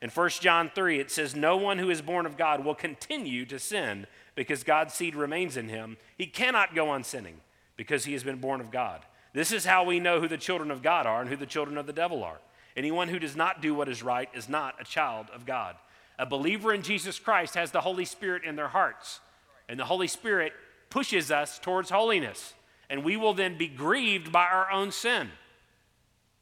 In 0.02 0.10
1 0.10 0.30
John 0.42 0.70
3, 0.76 1.00
it 1.00 1.10
says, 1.10 1.36
No 1.36 1.58
one 1.58 1.80
who 1.80 1.90
is 1.90 2.02
born 2.02 2.26
of 2.26 2.38
God 2.38 2.64
will 2.64 2.76
continue 2.76 3.46
to 3.46 3.58
sin 3.58 4.06
because 4.36 4.64
God's 4.64 4.94
seed 4.94 5.16
remains 5.16 5.58
in 5.58 5.70
him. 5.70 5.98
He 6.18 6.28
cannot 6.28 6.76
go 6.76 6.90
on 6.90 7.04
sinning 7.04 7.40
because 7.78 8.06
he 8.06 8.14
has 8.14 8.24
been 8.24 8.38
born 8.38 8.62
of 8.62 8.72
God. 8.72 9.02
This 9.34 9.52
is 9.52 9.66
how 9.66 9.84
we 9.84 10.00
know 10.00 10.22
who 10.22 10.28
the 10.28 10.38
children 10.38 10.70
of 10.70 10.84
God 10.84 11.06
are 11.06 11.22
and 11.22 11.30
who 11.30 11.36
the 11.36 11.46
children 11.46 11.78
of 11.78 11.88
the 11.88 11.94
devil 11.94 12.24
are. 12.24 12.40
Anyone 12.78 13.08
who 13.08 13.20
does 13.20 13.36
not 13.36 13.62
do 13.62 13.74
what 13.74 13.90
is 13.90 14.04
right 14.04 14.30
is 14.34 14.50
not 14.50 14.76
a 14.80 14.86
child 14.86 15.28
of 15.34 15.46
God. 15.46 15.76
A 16.20 16.26
believer 16.26 16.74
in 16.74 16.82
Jesus 16.82 17.20
Christ 17.20 17.56
has 17.56 17.72
the 17.72 17.82
Holy 17.82 18.06
Spirit 18.06 18.44
in 18.44 18.56
their 18.56 18.68
hearts, 18.68 19.20
and 19.68 19.80
the 19.80 19.86
Holy 19.86 20.08
Spirit 20.08 20.54
pushes 20.90 21.32
us 21.32 21.60
towards 21.60 21.90
holiness, 21.90 22.54
and 22.90 23.04
we 23.04 23.18
will 23.18 23.34
then 23.34 23.58
be 23.58 23.68
grieved 23.68 24.32
by 24.32 24.46
our 24.46 24.72
own 24.72 24.92
sin. 24.92 25.30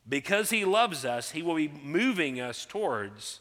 Because 0.08 0.50
He 0.50 0.66
loves 0.66 1.06
us, 1.06 1.32
He 1.32 1.42
will 1.42 1.56
be 1.56 1.70
moving 1.70 2.40
us 2.42 2.66
towards 2.66 3.40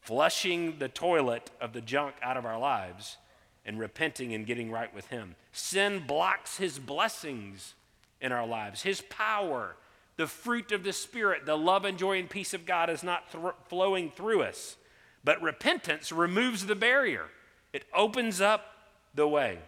flushing 0.00 0.78
the 0.78 0.88
toilet 0.88 1.50
of 1.60 1.72
the 1.72 1.80
junk 1.80 2.14
out 2.22 2.36
of 2.36 2.46
our 2.46 2.58
lives 2.58 3.16
and 3.64 3.78
repenting 3.78 4.32
and 4.32 4.46
getting 4.46 4.70
right 4.70 4.94
with 4.94 5.08
Him. 5.08 5.34
Sin 5.52 6.04
blocks 6.06 6.56
His 6.56 6.78
blessings 6.78 7.74
in 8.20 8.32
our 8.32 8.46
lives, 8.46 8.82
His 8.82 9.00
power, 9.02 9.76
the 10.16 10.26
fruit 10.26 10.72
of 10.72 10.84
the 10.84 10.92
Spirit, 10.92 11.44
the 11.44 11.58
love 11.58 11.84
and 11.84 11.98
joy 11.98 12.18
and 12.18 12.30
peace 12.30 12.54
of 12.54 12.64
God 12.64 12.88
is 12.88 13.02
not 13.02 13.24
flowing 13.68 14.10
through 14.10 14.42
us. 14.42 14.76
But 15.22 15.42
repentance 15.42 16.12
removes 16.12 16.66
the 16.66 16.76
barrier, 16.76 17.26
it 17.72 17.84
opens 17.94 18.40
up 18.40 18.75
the 19.16 19.26
way. 19.26 19.58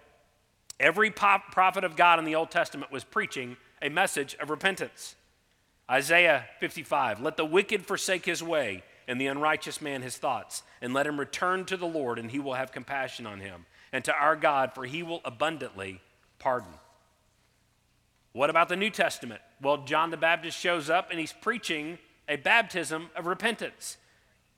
Every 0.78 1.10
prophet 1.10 1.82
of 1.82 1.96
God 1.96 2.18
in 2.18 2.24
the 2.24 2.36
Old 2.36 2.50
Testament 2.50 2.92
was 2.92 3.02
preaching 3.02 3.56
a 3.82 3.88
message 3.88 4.36
of 4.40 4.50
repentance. 4.50 5.16
Isaiah 5.90 6.44
55 6.60 7.20
Let 7.20 7.36
the 7.36 7.44
wicked 7.44 7.86
forsake 7.86 8.26
his 8.26 8.42
way, 8.42 8.84
and 9.08 9.20
the 9.20 9.26
unrighteous 9.26 9.82
man 9.82 10.02
his 10.02 10.16
thoughts, 10.16 10.62
and 10.80 10.94
let 10.94 11.06
him 11.06 11.18
return 11.18 11.64
to 11.64 11.76
the 11.76 11.86
Lord, 11.86 12.18
and 12.18 12.30
he 12.30 12.38
will 12.38 12.54
have 12.54 12.70
compassion 12.70 13.26
on 13.26 13.40
him, 13.40 13.66
and 13.92 14.04
to 14.04 14.14
our 14.14 14.36
God, 14.36 14.72
for 14.74 14.84
he 14.84 15.02
will 15.02 15.22
abundantly 15.24 16.00
pardon. 16.38 16.74
What 18.32 18.50
about 18.50 18.68
the 18.68 18.76
New 18.76 18.90
Testament? 18.90 19.40
Well, 19.60 19.78
John 19.78 20.10
the 20.10 20.16
Baptist 20.16 20.56
shows 20.56 20.88
up 20.88 21.10
and 21.10 21.18
he's 21.18 21.32
preaching 21.32 21.98
a 22.28 22.36
baptism 22.36 23.10
of 23.16 23.26
repentance. 23.26 23.96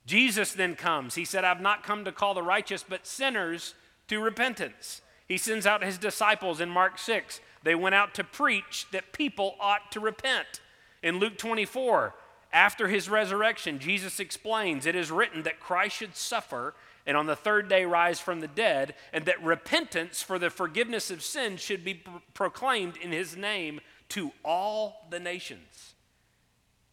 Jesus 0.05 0.53
then 0.53 0.74
comes. 0.74 1.14
He 1.14 1.24
said, 1.24 1.44
I've 1.44 1.61
not 1.61 1.83
come 1.83 2.05
to 2.05 2.12
call 2.12 2.35
the 2.35 2.42
righteous, 2.42 2.85
but 2.87 3.07
sinners 3.07 3.74
to 4.10 4.20
repentance. 4.20 5.00
He 5.26 5.38
sends 5.38 5.66
out 5.66 5.84
his 5.84 5.96
disciples 5.96 6.60
in 6.60 6.68
Mark 6.68 6.98
6. 6.98 7.40
They 7.62 7.74
went 7.74 7.94
out 7.94 8.12
to 8.14 8.24
preach 8.24 8.86
that 8.90 9.12
people 9.12 9.54
ought 9.60 9.92
to 9.92 10.00
repent. 10.00 10.60
In 11.02 11.18
Luke 11.18 11.38
24, 11.38 12.14
after 12.52 12.88
his 12.88 13.08
resurrection, 13.08 13.78
Jesus 13.78 14.18
explains 14.18 14.84
it 14.84 14.96
is 14.96 15.12
written 15.12 15.44
that 15.44 15.60
Christ 15.60 15.96
should 15.96 16.16
suffer 16.16 16.74
and 17.06 17.16
on 17.16 17.26
the 17.26 17.36
third 17.36 17.68
day 17.68 17.84
rise 17.84 18.20
from 18.20 18.40
the 18.40 18.48
dead, 18.48 18.94
and 19.12 19.24
that 19.24 19.42
repentance 19.42 20.22
for 20.22 20.38
the 20.38 20.50
forgiveness 20.50 21.10
of 21.10 21.22
sins 21.22 21.60
should 21.60 21.84
be 21.84 22.02
proclaimed 22.34 22.96
in 22.98 23.10
his 23.10 23.36
name 23.36 23.80
to 24.10 24.32
all 24.44 25.06
the 25.10 25.18
nations. 25.18 25.94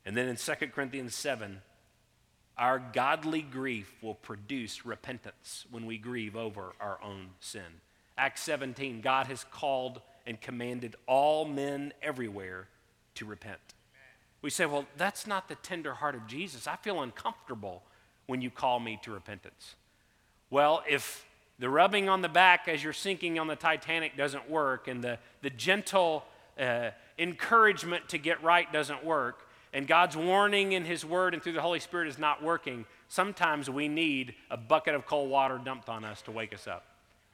And 0.05 0.15
then 0.15 0.29
in 0.29 0.37
2 0.37 0.53
Corinthians 0.67 1.13
7, 1.13 1.61
our 2.57 2.81
godly 2.93 3.41
grief 3.41 3.93
will 4.01 4.15
produce 4.15 4.85
repentance 4.85 5.65
when 5.69 5.85
we 5.85 5.97
grieve 5.97 6.35
over 6.35 6.73
our 6.79 6.99
own 7.03 7.29
sin. 7.39 7.81
Acts 8.17 8.41
17, 8.43 9.01
God 9.01 9.27
has 9.27 9.43
called 9.43 10.01
and 10.25 10.41
commanded 10.41 10.95
all 11.05 11.45
men 11.45 11.93
everywhere 12.01 12.67
to 13.15 13.25
repent. 13.25 13.59
We 14.41 14.49
say, 14.49 14.65
well, 14.65 14.85
that's 14.97 15.27
not 15.27 15.47
the 15.49 15.55
tender 15.55 15.95
heart 15.95 16.15
of 16.15 16.27
Jesus. 16.27 16.67
I 16.67 16.75
feel 16.77 17.01
uncomfortable 17.01 17.83
when 18.25 18.41
you 18.41 18.49
call 18.49 18.79
me 18.79 18.99
to 19.03 19.11
repentance. 19.11 19.75
Well, 20.49 20.83
if 20.87 21.25
the 21.59 21.69
rubbing 21.69 22.09
on 22.09 22.21
the 22.21 22.29
back 22.29 22.67
as 22.67 22.83
you're 22.83 22.93
sinking 22.93 23.39
on 23.39 23.47
the 23.47 23.55
Titanic 23.55 24.15
doesn't 24.17 24.49
work, 24.49 24.87
and 24.87 25.03
the, 25.03 25.19
the 25.41 25.49
gentle 25.49 26.23
uh, 26.59 26.91
encouragement 27.17 28.09
to 28.09 28.17
get 28.17 28.41
right 28.43 28.71
doesn't 28.71 29.03
work, 29.03 29.46
and 29.77 29.85
God's 29.87 30.17
warning 30.17 30.71
in 30.71 30.85
His 30.85 31.05
Word 31.05 31.35
and 31.35 31.43
through 31.43 31.53
the 31.53 31.61
Holy 31.61 31.79
Spirit 31.79 32.07
is 32.07 32.17
not 32.17 32.41
working, 32.41 32.83
sometimes 33.09 33.69
we 33.69 33.87
need 33.87 34.33
a 34.49 34.57
bucket 34.57 34.95
of 34.95 35.05
cold 35.05 35.29
water 35.29 35.61
dumped 35.63 35.87
on 35.87 36.03
us 36.03 36.23
to 36.23 36.31
wake 36.31 36.51
us 36.51 36.65
up. 36.65 36.83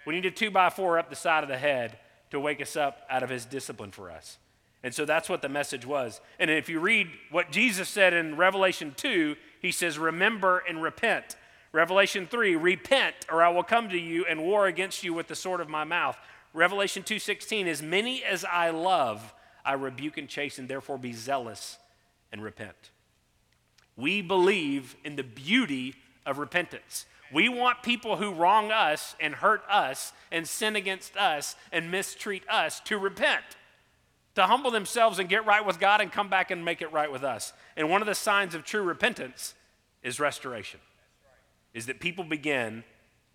We 0.06 0.14
need 0.14 0.26
a 0.26 0.32
two 0.32 0.52
by 0.52 0.70
four 0.70 1.00
up 1.00 1.10
the 1.10 1.16
side 1.16 1.44
of 1.44 1.50
the 1.50 1.58
head 1.58 2.00
to 2.32 2.42
wake 2.42 2.62
us 2.62 2.76
up 2.76 3.08
out 3.10 3.24
of 3.24 3.30
His 3.30 3.46
discipline 3.46 3.92
for 3.92 4.12
us. 4.12 4.40
And 4.84 4.94
so 4.94 5.06
that's 5.06 5.30
what 5.30 5.42
the 5.42 5.48
message 5.48 5.86
was. 5.86 6.20
And 6.38 6.52
if 6.52 6.68
you 6.68 6.82
read 6.82 7.08
what 7.32 7.50
Jesus 7.50 7.88
said 7.88 8.14
in 8.14 8.36
Revelation 8.36 8.94
2, 8.98 9.38
he 9.62 9.72
says, 9.72 9.98
Remember 9.98 10.62
and 10.68 10.84
repent. 10.84 11.38
Revelation 11.72 12.28
3, 12.30 12.58
repent, 12.58 13.16
or 13.32 13.42
I 13.42 13.48
will 13.52 13.64
come 13.64 13.88
to 13.88 13.98
you 13.98 14.26
and 14.26 14.44
war 14.44 14.68
against 14.68 15.02
you 15.02 15.14
with 15.14 15.30
the 15.30 15.36
sword 15.36 15.62
of 15.62 15.70
my 15.70 15.86
mouth. 15.86 16.18
Revelation 16.54 17.04
2:16, 17.04 17.68
as 17.68 17.82
many 17.82 18.22
as 18.22 18.44
I 18.44 18.72
love, 18.72 19.34
I 19.64 19.74
rebuke 19.74 20.18
and 20.18 20.28
chasten, 20.28 20.68
therefore 20.68 20.98
be 20.98 21.14
zealous 21.14 21.78
and 22.34 22.44
repent. 22.44 22.92
We 23.96 24.22
believe 24.22 24.98
in 25.06 25.16
the 25.16 25.24
beauty 25.24 25.96
of 26.26 26.40
repentance. 26.40 27.06
We 27.32 27.48
want 27.48 27.84
people 27.84 28.18
who 28.18 28.34
wrong 28.34 28.72
us 28.72 29.16
and 29.22 29.36
hurt 29.36 29.64
us 29.70 30.12
and 30.32 30.46
sin 30.46 30.76
against 30.76 31.16
us 31.16 31.56
and 31.72 31.90
mistreat 31.90 32.44
us 32.50 32.82
to 32.82 32.98
repent 32.98 33.44
to 34.36 34.44
humble 34.44 34.72
themselves 34.72 35.20
and 35.20 35.30
get 35.30 35.46
right 35.46 35.66
with 35.66 35.80
God 35.80 36.02
and 36.02 36.12
come 36.12 36.28
back 36.28 36.52
and 36.52 36.66
make 36.66 36.82
it 36.82 36.92
right 36.92 37.12
with 37.12 37.24
us. 37.24 37.54
And 37.78 37.90
one 37.90 38.02
of 38.02 38.08
the 38.08 38.16
signs 38.16 38.56
of 38.56 38.64
true 38.64 38.82
repentance 38.82 39.54
is 40.02 40.20
restoration, 40.20 40.80
is 41.74 41.86
that 41.86 42.00
people 42.00 42.24
begin 42.24 42.84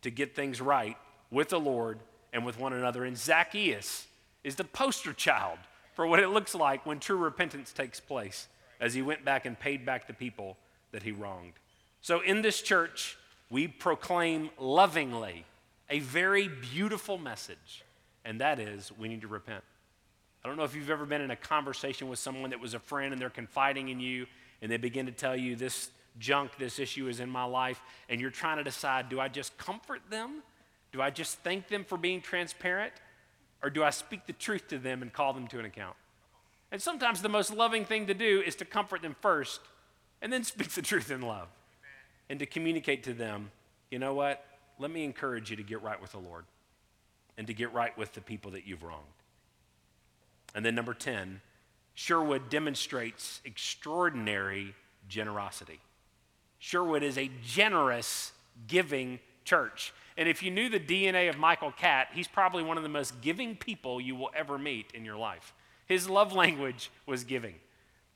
to 0.03 0.11
get 0.11 0.35
things 0.35 0.61
right 0.61 0.97
with 1.31 1.51
the 1.51 1.61
Lord 1.61 2.01
and 2.33 2.45
with 2.45 2.59
one 2.59 2.73
another. 2.73 3.05
And 3.05 3.17
Zacchaeus 3.17 4.07
is 4.45 4.57
the 4.57 4.65
poster 4.65 5.13
child 5.13 5.59
for 5.95 6.07
what 6.07 6.21
it 6.21 6.29
looks 6.29 6.55
like 6.55 6.85
when 6.85 6.99
true 6.99 7.17
repentance 7.17 7.73
takes 7.73 8.01
place 8.01 8.49
as 8.81 8.95
he 8.95 9.03
went 9.03 9.25
back 9.25 9.47
and 9.47 9.59
paid 9.59 9.85
back 9.85 10.07
the 10.07 10.15
people 10.15 10.57
that 10.93 11.03
he 11.03 11.13
wronged. 11.13 11.53
So 12.01 12.21
in 12.21 12.43
this 12.43 12.63
church, 12.63 13.17
we 13.51 13.67
proclaim 13.69 14.51
lovingly 14.59 15.45
a 15.91 16.01
very 16.01 16.49
beautiful 16.49 17.19
message, 17.19 17.85
and 18.25 18.41
that 18.41 18.59
is 18.59 18.93
we 18.99 19.09
need 19.09 19.23
to 19.23 19.29
repent. 19.29 19.65
I 20.45 20.49
don't 20.49 20.57
know 20.57 20.65
if 20.65 20.75
you've 20.75 20.91
ever 20.91 21.07
been 21.07 21.21
in 21.21 21.31
a 21.31 21.37
conversation 21.37 22.09
with 22.09 22.19
someone 22.19 22.51
that 22.51 22.61
was 22.61 22.75
a 22.75 22.79
friend 22.79 23.13
and 23.13 23.21
they're 23.21 23.31
confiding 23.31 23.89
in 23.89 24.01
you 24.01 24.27
and 24.63 24.71
they 24.71 24.77
begin 24.77 25.07
to 25.07 25.13
tell 25.13 25.37
you 25.37 25.57
this 25.57 25.91
junk, 26.19 26.53
this 26.59 26.79
issue 26.79 27.09
is 27.09 27.21
in 27.21 27.29
my 27.29 27.45
life, 27.45 27.81
and 28.09 28.21
you're 28.21 28.31
trying 28.31 28.59
to 28.59 28.65
decide 28.65 29.09
do 29.09 29.21
I 29.21 29.29
just 29.29 29.57
comfort 29.59 30.01
them? 30.11 30.43
Do 30.93 31.03
I 31.03 31.11
just 31.11 31.39
thank 31.41 31.69
them 31.69 31.85
for 31.85 31.99
being 31.99 32.21
transparent? 32.21 32.93
Or 33.63 33.71
do 33.71 33.83
I 33.83 33.91
speak 33.91 34.27
the 34.27 34.33
truth 34.33 34.69
to 34.69 34.79
them 34.79 35.03
and 35.03 35.13
call 35.13 35.33
them 35.33 35.49
to 35.49 35.59
an 35.59 35.65
account? 35.65 35.97
And 36.71 36.83
sometimes 36.83 37.23
the 37.23 37.29
most 37.29 37.53
loving 37.53 37.85
thing 37.85 38.07
to 38.07 38.15
do 38.15 38.43
is 38.45 38.55
to 38.57 38.65
comfort 38.65 39.03
them 39.03 39.17
first 39.21 39.61
and 40.21 40.33
then 40.33 40.45
speak 40.45 40.71
the 40.71 40.83
truth 40.83 41.11
in 41.11 41.23
love 41.23 41.49
and 42.29 42.39
to 42.39 42.47
communicate 42.47 43.05
to 43.05 43.15
them, 43.15 43.51
you 43.91 43.99
know 43.99 44.15
what? 44.15 44.45
Let 44.79 44.91
me 44.91 45.05
encourage 45.05 45.51
you 45.51 45.57
to 45.57 45.63
get 45.63 45.83
right 45.83 46.01
with 46.01 46.13
the 46.13 46.19
Lord 46.19 46.45
and 47.37 47.47
to 47.47 47.55
get 47.55 47.73
right 47.73 47.97
with 47.97 48.13
the 48.13 48.21
people 48.21 48.51
that 48.53 48.67
you've 48.67 48.83
wronged. 48.83 49.05
And 50.55 50.65
then 50.65 50.75
number 50.75 50.95
10, 50.95 51.41
Sherwood 51.95 52.49
demonstrates 52.49 53.41
extraordinary 53.45 54.75
generosity. 55.09 55.81
Sherwood 56.59 57.03
is 57.03 57.19
a 57.19 57.31
generous, 57.45 58.33
giving 58.67 59.21
church. 59.45 59.93
And 60.17 60.29
if 60.29 60.43
you 60.43 60.51
knew 60.51 60.69
the 60.69 60.81
DNA 60.81 61.29
of 61.29 61.39
Michael 61.39 61.73
Catt, 61.73 62.09
he's 62.13 62.29
probably 62.29 62.63
one 62.63 62.77
of 62.77 62.83
the 62.83 62.89
most 62.89 63.21
giving 63.21 63.57
people 63.57 64.01
you 64.01 64.17
will 64.17 64.31
ever 64.35 64.59
meet 64.59 64.91
in 64.95 65.05
your 65.05 65.17
life. 65.17 65.55
His 65.89 66.09
love 66.09 66.33
language 66.33 66.91
was 67.07 67.25
giving. 67.25 67.55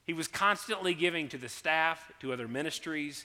He 0.04 0.12
was 0.12 0.28
constantly 0.28 0.94
giving 0.94 1.28
to 1.28 1.38
the 1.38 1.48
staff, 1.48 2.12
to 2.20 2.32
other 2.32 2.46
ministries, 2.46 3.24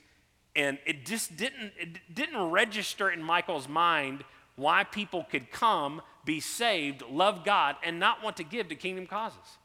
and 0.55 0.79
it 0.85 1.05
just 1.05 1.37
didn't, 1.37 1.73
it 1.77 1.99
didn't 2.13 2.49
register 2.49 3.09
in 3.11 3.21
Michael's 3.21 3.67
mind 3.67 4.23
why 4.55 4.83
people 4.83 5.23
could 5.29 5.51
come, 5.51 6.01
be 6.25 6.39
saved, 6.39 7.03
love 7.11 7.45
God, 7.45 7.75
and 7.83 7.99
not 7.99 8.23
want 8.23 8.37
to 8.37 8.43
give 8.43 8.69
to 8.69 8.75
kingdom 8.75 9.05
causes. 9.05 9.57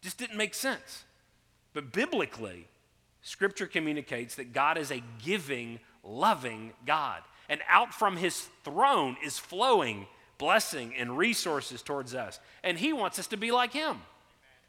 Just 0.00 0.18
didn't 0.18 0.36
make 0.36 0.54
sense. 0.54 1.04
But 1.72 1.92
biblically, 1.92 2.66
Scripture 3.22 3.66
communicates 3.66 4.34
that 4.34 4.52
God 4.52 4.78
is 4.78 4.90
a 4.90 5.02
giving, 5.24 5.78
loving 6.02 6.72
God. 6.86 7.22
And 7.48 7.60
out 7.68 7.94
from 7.94 8.16
his 8.16 8.48
throne 8.64 9.16
is 9.24 9.38
flowing 9.38 10.06
blessing 10.38 10.94
and 10.96 11.16
resources 11.16 11.82
towards 11.82 12.14
us. 12.14 12.40
And 12.62 12.78
he 12.78 12.92
wants 12.92 13.18
us 13.18 13.26
to 13.28 13.36
be 13.36 13.50
like 13.50 13.72
him. 13.72 14.00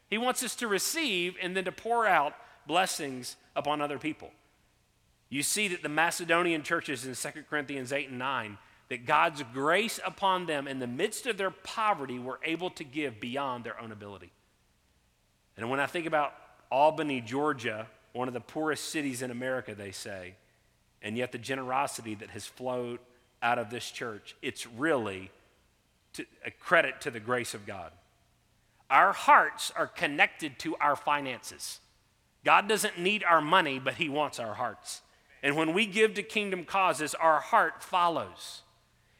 He 0.08 0.18
wants 0.18 0.42
us 0.42 0.54
to 0.56 0.68
receive 0.68 1.36
and 1.42 1.56
then 1.56 1.64
to 1.64 1.72
pour 1.72 2.06
out 2.06 2.34
blessings 2.66 3.36
upon 3.54 3.80
other 3.80 3.98
people. 3.98 4.30
You 5.28 5.42
see 5.42 5.68
that 5.68 5.82
the 5.82 5.88
Macedonian 5.88 6.62
churches 6.62 7.04
in 7.04 7.14
2 7.14 7.42
Corinthians 7.50 7.92
8 7.92 8.08
and 8.08 8.18
9 8.18 8.58
that 8.88 9.04
God's 9.04 9.42
grace 9.52 10.00
upon 10.04 10.46
them 10.46 10.66
in 10.66 10.78
the 10.78 10.86
midst 10.86 11.26
of 11.26 11.36
their 11.36 11.50
poverty 11.50 12.18
were 12.18 12.40
able 12.42 12.70
to 12.70 12.84
give 12.84 13.20
beyond 13.20 13.64
their 13.64 13.78
own 13.78 13.92
ability. 13.92 14.32
And 15.56 15.68
when 15.68 15.80
I 15.80 15.86
think 15.86 16.06
about 16.06 16.32
Albany, 16.70 17.20
Georgia, 17.20 17.86
one 18.12 18.28
of 18.28 18.34
the 18.34 18.40
poorest 18.40 18.84
cities 18.88 19.20
in 19.20 19.30
America, 19.30 19.74
they 19.74 19.90
say, 19.90 20.34
And 21.02 21.16
yet, 21.18 21.32
the 21.32 21.38
generosity 21.38 22.14
that 22.14 22.30
has 22.30 22.46
flowed 22.46 23.00
out 23.42 23.58
of 23.58 23.68
this 23.68 23.90
church, 23.90 24.34
it's 24.40 24.66
really 24.66 25.30
to, 26.18 26.26
a 26.44 26.50
credit 26.50 27.00
to 27.00 27.10
the 27.10 27.20
grace 27.20 27.54
of 27.54 27.66
God. 27.66 27.92
Our 28.90 29.12
hearts 29.12 29.72
are 29.74 29.86
connected 29.86 30.58
to 30.60 30.76
our 30.76 30.96
finances. 30.96 31.80
God 32.44 32.68
doesn't 32.68 32.98
need 32.98 33.24
our 33.24 33.40
money, 33.40 33.78
but 33.78 33.94
He 33.94 34.08
wants 34.08 34.38
our 34.38 34.54
hearts. 34.54 35.02
And 35.42 35.56
when 35.56 35.72
we 35.72 35.86
give 35.86 36.14
to 36.14 36.22
kingdom 36.22 36.64
causes, 36.64 37.14
our 37.14 37.40
heart 37.40 37.82
follows. 37.82 38.62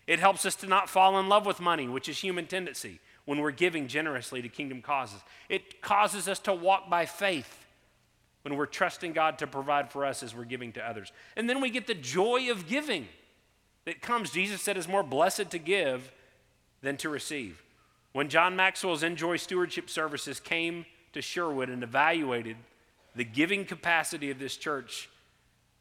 It 0.07 0.21
helps 0.21 0.47
us 0.47 0.57
to 0.57 0.67
not 0.67 0.89
fall 0.89 1.19
in 1.21 1.29
love 1.29 1.47
with 1.47 1.61
money, 1.61 1.87
which 1.87 2.09
is 2.09 2.19
human 2.19 2.47
tendency 2.47 3.01
when 3.25 3.41
we're 3.41 3.51
giving 3.51 3.89
generously 3.89 4.41
to 4.43 4.49
kingdom 4.49 4.81
causes. 4.81 5.21
It 5.49 5.83
causes 5.83 6.29
us 6.29 6.39
to 6.41 6.55
walk 6.55 6.89
by 6.89 7.05
faith 7.05 7.67
when 8.43 8.57
we're 8.57 8.67
trusting 8.67 9.13
God 9.13 9.39
to 9.39 9.47
provide 9.47 9.93
for 9.93 10.07
us 10.07 10.23
as 10.23 10.35
we're 10.35 10.45
giving 10.45 10.73
to 10.73 10.89
others. 10.89 11.13
And 11.37 11.49
then 11.49 11.61
we 11.61 11.69
get 11.69 11.87
the 11.87 11.95
joy 11.95 12.51
of 12.51 12.67
giving 12.67 13.07
that 13.85 14.01
comes. 14.01 14.31
Jesus 14.31 14.63
said 14.63 14.79
it's 14.79 14.89
more 14.89 15.03
blessed 15.03 15.51
to 15.51 15.59
give 15.59 16.13
than 16.83 16.97
to 16.99 17.09
receive. 17.09 17.62
When 18.12 18.29
John 18.29 18.57
Maxwell's 18.57 19.03
INJOY 19.03 19.38
Stewardship 19.38 19.91
Services 19.91 20.41
came 20.41 20.87
to 21.12 21.23
Sherwood 21.23 21.69
and 21.69 21.83
evaluated 21.83 22.57
the 23.14 23.25
giving 23.25 23.64
capacity 23.64 24.31
of 24.31 24.38
this 24.38 24.57
church, 24.57 25.09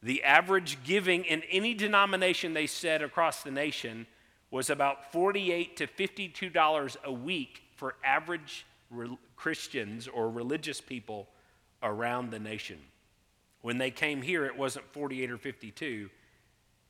the 0.01 0.23
average 0.23 0.83
giving 0.83 1.25
in 1.25 1.41
any 1.49 1.73
denomination 1.73 2.53
they 2.53 2.67
said 2.67 3.01
across 3.01 3.43
the 3.43 3.51
nation 3.51 4.07
was 4.51 4.69
about 4.69 5.11
48 5.11 5.77
to 5.77 5.87
52 5.87 6.49
dollars 6.49 6.97
a 7.03 7.11
week 7.11 7.63
for 7.75 7.95
average 8.03 8.65
re- 8.89 9.17
Christians 9.35 10.07
or 10.07 10.29
religious 10.29 10.81
people 10.81 11.27
around 11.83 12.31
the 12.31 12.39
nation. 12.39 12.79
When 13.61 13.77
they 13.77 13.91
came 13.91 14.21
here, 14.21 14.45
it 14.45 14.57
wasn't 14.57 14.85
48 14.93 15.31
or 15.31 15.37
52. 15.37 16.09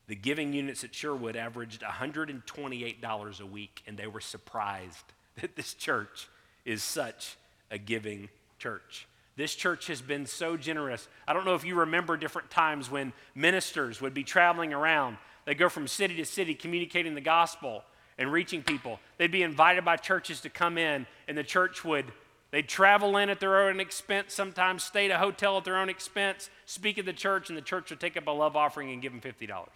The 0.08 0.16
giving 0.16 0.54
units 0.54 0.84
at 0.84 0.94
Sherwood 0.94 1.36
averaged 1.36 1.82
$128 1.82 3.40
a 3.40 3.46
week, 3.46 3.82
and 3.86 3.96
they 3.96 4.06
were 4.06 4.20
surprised 4.20 5.04
that 5.40 5.54
this 5.54 5.74
church 5.74 6.28
is 6.64 6.82
such 6.82 7.36
a 7.70 7.78
giving 7.78 8.28
church. 8.58 9.06
This 9.36 9.54
church 9.54 9.86
has 9.86 10.02
been 10.02 10.26
so 10.26 10.56
generous. 10.56 11.06
I 11.28 11.32
don't 11.32 11.44
know 11.44 11.54
if 11.54 11.64
you 11.64 11.76
remember 11.76 12.16
different 12.16 12.50
times 12.50 12.90
when 12.90 13.12
ministers 13.36 14.00
would 14.00 14.14
be 14.14 14.24
traveling 14.24 14.72
around. 14.72 15.18
They 15.44 15.54
go 15.54 15.68
from 15.68 15.86
city 15.86 16.16
to 16.16 16.24
city 16.24 16.54
communicating 16.54 17.14
the 17.14 17.20
gospel 17.20 17.84
and 18.18 18.32
reaching 18.32 18.64
people. 18.64 18.98
They'd 19.16 19.30
be 19.30 19.44
invited 19.44 19.84
by 19.84 19.96
churches 19.96 20.40
to 20.40 20.48
come 20.48 20.76
in, 20.76 21.06
and 21.28 21.38
the 21.38 21.44
church 21.44 21.84
would 21.84 22.06
They'd 22.50 22.66
travel 22.66 23.18
in 23.18 23.28
at 23.28 23.40
their 23.40 23.68
own 23.68 23.78
expense, 23.78 24.32
sometimes 24.32 24.82
stay 24.82 25.04
at 25.04 25.14
a 25.14 25.18
hotel 25.18 25.58
at 25.58 25.64
their 25.64 25.76
own 25.76 25.90
expense, 25.90 26.48
speak 26.64 26.96
at 26.96 27.04
the 27.04 27.12
church, 27.12 27.50
and 27.50 27.58
the 27.58 27.62
church 27.62 27.90
would 27.90 28.00
take 28.00 28.16
up 28.16 28.26
a 28.26 28.30
love 28.30 28.56
offering 28.56 28.90
and 28.90 29.02
give 29.02 29.12
them 29.12 29.20
$50, 29.20 29.66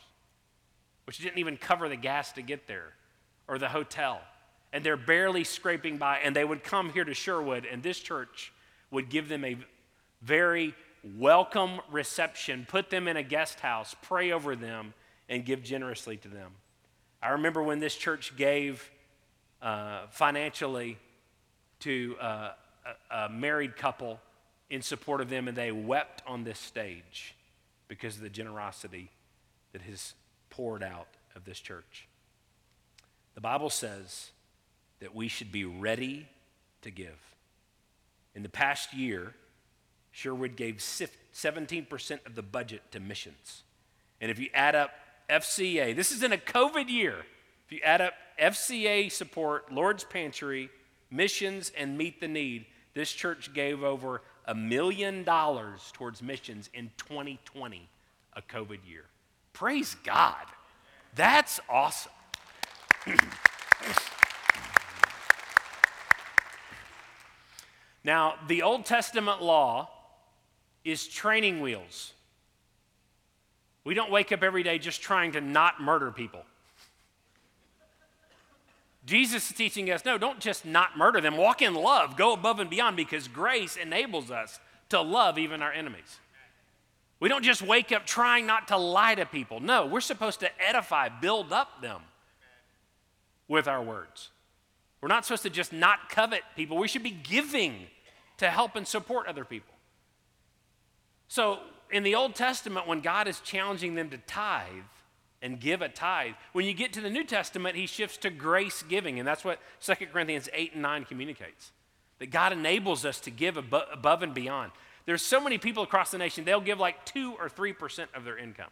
which 1.04 1.18
didn't 1.18 1.38
even 1.38 1.56
cover 1.56 1.88
the 1.88 1.96
gas 1.96 2.32
to 2.32 2.42
get 2.42 2.66
there 2.66 2.92
or 3.48 3.58
the 3.58 3.68
hotel 3.68 4.20
and 4.72 4.82
they're 4.82 4.96
barely 4.96 5.44
scraping 5.44 5.98
by, 5.98 6.18
and 6.18 6.34
they 6.34 6.44
would 6.44 6.64
come 6.64 6.90
here 6.90 7.04
to 7.04 7.14
Sherwood, 7.14 7.66
and 7.66 7.82
this 7.82 7.98
church 7.98 8.52
would 8.90 9.10
give 9.10 9.28
them 9.28 9.44
a 9.44 9.56
very 10.22 10.74
welcome 11.18 11.80
reception, 11.90 12.66
put 12.68 12.88
them 12.88 13.06
in 13.06 13.16
a 13.16 13.22
guest 13.22 13.60
house, 13.60 13.94
pray 14.02 14.32
over 14.32 14.56
them, 14.56 14.94
and 15.28 15.44
give 15.44 15.62
generously 15.62 16.16
to 16.16 16.28
them. 16.28 16.52
I 17.22 17.30
remember 17.30 17.62
when 17.62 17.80
this 17.80 17.94
church 17.94 18.34
gave 18.36 18.90
uh, 19.60 20.06
financially 20.10 20.98
to 21.80 22.16
uh, 22.20 22.50
a, 23.10 23.16
a 23.16 23.28
married 23.28 23.76
couple 23.76 24.20
in 24.70 24.80
support 24.80 25.20
of 25.20 25.28
them, 25.28 25.48
and 25.48 25.56
they 25.56 25.70
wept 25.70 26.22
on 26.26 26.44
this 26.44 26.58
stage 26.58 27.34
because 27.88 28.16
of 28.16 28.22
the 28.22 28.30
generosity 28.30 29.10
that 29.72 29.82
has 29.82 30.14
poured 30.52 30.82
out 30.82 31.08
of 31.34 31.44
this 31.44 31.58
church. 31.58 32.06
The 33.34 33.40
Bible 33.40 33.70
says 33.70 34.30
that 35.00 35.14
we 35.14 35.26
should 35.26 35.50
be 35.50 35.64
ready 35.64 36.28
to 36.82 36.90
give. 36.90 37.18
In 38.34 38.42
the 38.42 38.48
past 38.48 38.92
year, 38.92 39.34
Sherwood 40.10 40.54
gave 40.54 40.76
17% 40.76 42.26
of 42.26 42.34
the 42.34 42.42
budget 42.42 42.82
to 42.92 43.00
missions. 43.00 43.62
And 44.20 44.30
if 44.30 44.38
you 44.38 44.50
add 44.52 44.74
up 44.74 44.90
FCA, 45.30 45.96
this 45.96 46.12
is 46.12 46.22
in 46.22 46.32
a 46.32 46.36
COVID 46.36 46.90
year. 46.90 47.16
If 47.64 47.72
you 47.72 47.80
add 47.82 48.02
up 48.02 48.12
FCA 48.38 49.10
support, 49.10 49.72
Lord's 49.72 50.04
Pantry, 50.04 50.68
missions, 51.10 51.72
and 51.76 51.96
Meet 51.96 52.20
the 52.20 52.28
Need, 52.28 52.66
this 52.94 53.10
church 53.10 53.54
gave 53.54 53.82
over 53.82 54.20
a 54.44 54.54
million 54.54 55.24
dollars 55.24 55.90
towards 55.94 56.22
missions 56.22 56.68
in 56.74 56.90
2020, 56.98 57.88
a 58.34 58.42
COVID 58.42 58.78
year. 58.86 59.06
Praise 59.52 59.96
God. 60.04 60.46
That's 61.14 61.60
awesome. 61.68 62.12
Now, 68.04 68.34
the 68.48 68.62
Old 68.62 68.84
Testament 68.84 69.42
law 69.42 69.88
is 70.84 71.06
training 71.06 71.60
wheels. 71.60 72.12
We 73.84 73.94
don't 73.94 74.10
wake 74.10 74.32
up 74.32 74.42
every 74.42 74.62
day 74.62 74.78
just 74.78 75.02
trying 75.02 75.32
to 75.32 75.40
not 75.40 75.80
murder 75.80 76.10
people. 76.10 76.44
Jesus 79.04 79.50
is 79.50 79.56
teaching 79.56 79.90
us 79.90 80.04
no, 80.04 80.16
don't 80.16 80.38
just 80.38 80.64
not 80.64 80.96
murder 80.96 81.20
them. 81.20 81.36
Walk 81.36 81.60
in 81.60 81.74
love, 81.74 82.16
go 82.16 82.32
above 82.32 82.60
and 82.60 82.70
beyond 82.70 82.96
because 82.96 83.26
grace 83.26 83.76
enables 83.76 84.30
us 84.30 84.60
to 84.90 85.00
love 85.00 85.38
even 85.38 85.62
our 85.62 85.72
enemies. 85.72 86.18
We 87.22 87.28
don't 87.28 87.44
just 87.44 87.62
wake 87.62 87.92
up 87.92 88.04
trying 88.04 88.46
not 88.46 88.66
to 88.66 88.76
lie 88.76 89.14
to 89.14 89.24
people. 89.24 89.60
No, 89.60 89.86
we're 89.86 90.00
supposed 90.00 90.40
to 90.40 90.50
edify, 90.60 91.08
build 91.08 91.52
up 91.52 91.80
them 91.80 92.00
with 93.46 93.68
our 93.68 93.80
words. 93.80 94.30
We're 95.00 95.06
not 95.06 95.24
supposed 95.24 95.44
to 95.44 95.50
just 95.50 95.72
not 95.72 96.08
covet 96.08 96.40
people. 96.56 96.78
We 96.78 96.88
should 96.88 97.04
be 97.04 97.12
giving 97.12 97.86
to 98.38 98.50
help 98.50 98.74
and 98.74 98.88
support 98.88 99.28
other 99.28 99.44
people. 99.44 99.72
So, 101.28 101.60
in 101.92 102.02
the 102.02 102.16
Old 102.16 102.34
Testament, 102.34 102.88
when 102.88 102.98
God 103.02 103.28
is 103.28 103.38
challenging 103.38 103.94
them 103.94 104.10
to 104.10 104.18
tithe 104.18 104.66
and 105.40 105.60
give 105.60 105.80
a 105.80 105.88
tithe, 105.88 106.34
when 106.54 106.64
you 106.64 106.74
get 106.74 106.92
to 106.94 107.00
the 107.00 107.08
New 107.08 107.22
Testament, 107.22 107.76
he 107.76 107.86
shifts 107.86 108.16
to 108.16 108.30
grace 108.30 108.82
giving. 108.82 109.20
And 109.20 109.28
that's 109.28 109.44
what 109.44 109.60
2 109.80 109.94
Corinthians 110.12 110.48
8 110.52 110.72
and 110.72 110.82
9 110.82 111.04
communicates 111.04 111.70
that 112.18 112.32
God 112.32 112.52
enables 112.52 113.04
us 113.04 113.20
to 113.20 113.30
give 113.30 113.56
above 113.56 114.24
and 114.24 114.34
beyond. 114.34 114.72
There's 115.04 115.22
so 115.22 115.40
many 115.40 115.58
people 115.58 115.82
across 115.82 116.10
the 116.10 116.18
nation, 116.18 116.44
they'll 116.44 116.60
give 116.60 116.78
like 116.78 117.04
2 117.06 117.36
or 117.38 117.48
3% 117.48 118.06
of 118.14 118.24
their 118.24 118.38
income. 118.38 118.70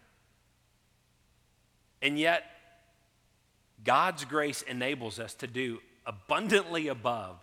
And 2.03 2.19
yet, 2.19 2.45
God's 3.85 4.25
grace 4.25 4.63
enables 4.63 5.19
us 5.19 5.35
to 5.35 5.47
do 5.47 5.81
abundantly 6.07 6.89
above 6.89 7.39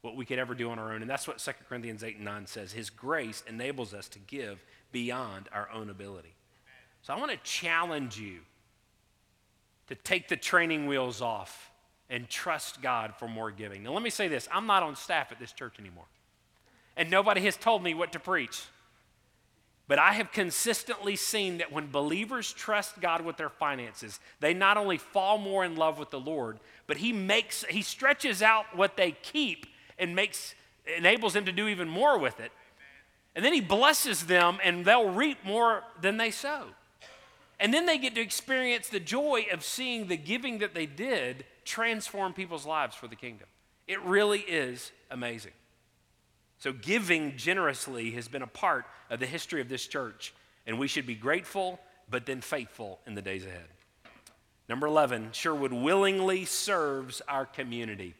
what 0.00 0.16
we 0.16 0.24
could 0.24 0.38
ever 0.38 0.54
do 0.54 0.70
on 0.70 0.78
our 0.78 0.92
own. 0.92 1.00
And 1.00 1.10
that's 1.10 1.26
what 1.26 1.38
2 1.38 1.50
Corinthians 1.68 2.04
8 2.04 2.16
and 2.16 2.24
9 2.24 2.46
says. 2.46 2.72
His 2.72 2.90
grace 2.90 3.42
enables 3.48 3.94
us 3.94 4.08
to 4.10 4.18
give 4.18 4.62
beyond 4.92 5.48
our 5.52 5.70
own 5.70 5.90
ability. 5.90 6.34
So 7.02 7.12
I 7.12 7.18
want 7.18 7.30
to 7.32 7.38
challenge 7.38 8.18
you 8.18 8.40
to 9.88 9.94
take 9.94 10.28
the 10.28 10.36
training 10.36 10.86
wheels 10.86 11.20
off 11.20 11.70
and 12.10 12.28
trust 12.28 12.82
God 12.82 13.14
for 13.18 13.28
more 13.28 13.50
giving. 13.50 13.82
Now, 13.82 13.92
let 13.92 14.02
me 14.02 14.10
say 14.10 14.28
this 14.28 14.48
I'm 14.52 14.66
not 14.66 14.82
on 14.82 14.96
staff 14.96 15.32
at 15.32 15.38
this 15.38 15.52
church 15.52 15.78
anymore, 15.78 16.04
and 16.96 17.10
nobody 17.10 17.40
has 17.42 17.56
told 17.56 17.82
me 17.82 17.94
what 17.94 18.12
to 18.12 18.20
preach. 18.20 18.62
But 19.86 19.98
I 19.98 20.12
have 20.12 20.32
consistently 20.32 21.14
seen 21.14 21.58
that 21.58 21.70
when 21.70 21.90
believers 21.90 22.52
trust 22.52 23.00
God 23.00 23.22
with 23.22 23.36
their 23.36 23.50
finances, 23.50 24.18
they 24.40 24.54
not 24.54 24.78
only 24.78 24.96
fall 24.96 25.36
more 25.36 25.64
in 25.64 25.76
love 25.76 25.98
with 25.98 26.10
the 26.10 26.20
Lord, 26.20 26.58
but 26.86 26.96
He 26.96 27.12
makes 27.12 27.64
He 27.64 27.82
stretches 27.82 28.40
out 28.40 28.64
what 28.74 28.96
they 28.96 29.12
keep 29.12 29.66
and 29.98 30.16
makes 30.16 30.54
enables 30.96 31.34
them 31.34 31.44
to 31.44 31.52
do 31.52 31.68
even 31.68 31.88
more 31.88 32.18
with 32.18 32.40
it. 32.40 32.50
And 33.36 33.44
then 33.44 33.52
He 33.52 33.60
blesses 33.60 34.24
them 34.24 34.58
and 34.64 34.86
they'll 34.86 35.10
reap 35.10 35.44
more 35.44 35.82
than 36.00 36.16
they 36.16 36.30
sow. 36.30 36.64
And 37.60 37.72
then 37.72 37.86
they 37.86 37.98
get 37.98 38.14
to 38.14 38.20
experience 38.20 38.88
the 38.88 39.00
joy 39.00 39.46
of 39.52 39.62
seeing 39.62 40.08
the 40.08 40.16
giving 40.16 40.58
that 40.58 40.74
they 40.74 40.86
did 40.86 41.44
transform 41.64 42.32
people's 42.32 42.66
lives 42.66 42.96
for 42.96 43.06
the 43.06 43.16
kingdom. 43.16 43.48
It 43.86 44.02
really 44.02 44.40
is 44.40 44.92
amazing. 45.10 45.52
So, 46.58 46.72
giving 46.72 47.36
generously 47.36 48.12
has 48.12 48.28
been 48.28 48.42
a 48.42 48.46
part 48.46 48.86
of 49.10 49.20
the 49.20 49.26
history 49.26 49.60
of 49.60 49.68
this 49.68 49.86
church, 49.86 50.34
and 50.66 50.78
we 50.78 50.88
should 50.88 51.06
be 51.06 51.14
grateful, 51.14 51.78
but 52.08 52.26
then 52.26 52.40
faithful 52.40 53.00
in 53.06 53.14
the 53.14 53.22
days 53.22 53.44
ahead. 53.44 53.66
Number 54.68 54.86
11, 54.86 55.30
Sherwood 55.32 55.72
willingly 55.72 56.44
serves 56.44 57.20
our 57.28 57.44
community. 57.44 58.14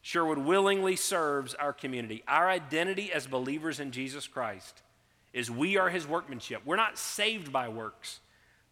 Sherwood 0.00 0.38
willingly 0.38 0.96
serves 0.96 1.54
our 1.54 1.72
community. 1.72 2.22
Our 2.26 2.48
identity 2.48 3.12
as 3.12 3.26
believers 3.26 3.80
in 3.80 3.90
Jesus 3.90 4.26
Christ 4.26 4.82
is 5.32 5.50
we 5.50 5.76
are 5.76 5.90
his 5.90 6.06
workmanship. 6.06 6.62
We're 6.64 6.76
not 6.76 6.96
saved 6.96 7.52
by 7.52 7.68
works, 7.68 8.20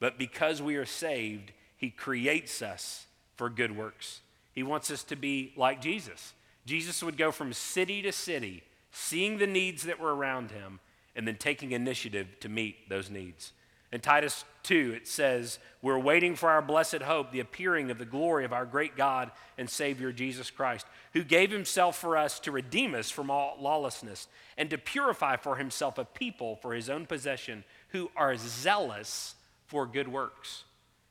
but 0.00 0.18
because 0.18 0.62
we 0.62 0.76
are 0.76 0.86
saved, 0.86 1.52
he 1.76 1.90
creates 1.90 2.62
us 2.62 3.06
for 3.36 3.50
good 3.50 3.76
works. 3.76 4.20
He 4.52 4.62
wants 4.62 4.90
us 4.90 5.02
to 5.04 5.16
be 5.16 5.52
like 5.56 5.82
Jesus. 5.82 6.32
Jesus 6.64 7.02
would 7.02 7.18
go 7.18 7.32
from 7.32 7.52
city 7.52 8.00
to 8.02 8.12
city 8.12 8.62
seeing 8.94 9.38
the 9.38 9.46
needs 9.46 9.82
that 9.82 10.00
were 10.00 10.14
around 10.14 10.50
him, 10.50 10.80
and 11.16 11.28
then 11.28 11.36
taking 11.36 11.72
initiative 11.72 12.26
to 12.40 12.48
meet 12.48 12.88
those 12.88 13.10
needs. 13.10 13.52
In 13.92 14.00
Titus 14.00 14.44
2, 14.64 14.94
it 14.96 15.06
says, 15.06 15.60
We're 15.80 15.98
waiting 15.98 16.34
for 16.34 16.50
our 16.50 16.62
blessed 16.62 17.02
hope, 17.02 17.30
the 17.30 17.40
appearing 17.40 17.90
of 17.90 17.98
the 17.98 18.04
glory 18.04 18.44
of 18.44 18.52
our 18.52 18.66
great 18.66 18.96
God 18.96 19.30
and 19.56 19.70
Savior 19.70 20.10
Jesus 20.10 20.50
Christ, 20.50 20.86
who 21.12 21.22
gave 21.22 21.52
himself 21.52 21.96
for 21.96 22.16
us 22.16 22.40
to 22.40 22.50
redeem 22.50 22.94
us 22.94 23.10
from 23.10 23.30
all 23.30 23.56
lawlessness 23.60 24.26
and 24.56 24.68
to 24.70 24.78
purify 24.78 25.36
for 25.36 25.56
himself 25.56 25.96
a 25.98 26.04
people 26.04 26.56
for 26.56 26.74
his 26.74 26.90
own 26.90 27.06
possession 27.06 27.62
who 27.88 28.10
are 28.16 28.36
zealous 28.36 29.36
for 29.66 29.86
good 29.86 30.08
works. 30.08 30.64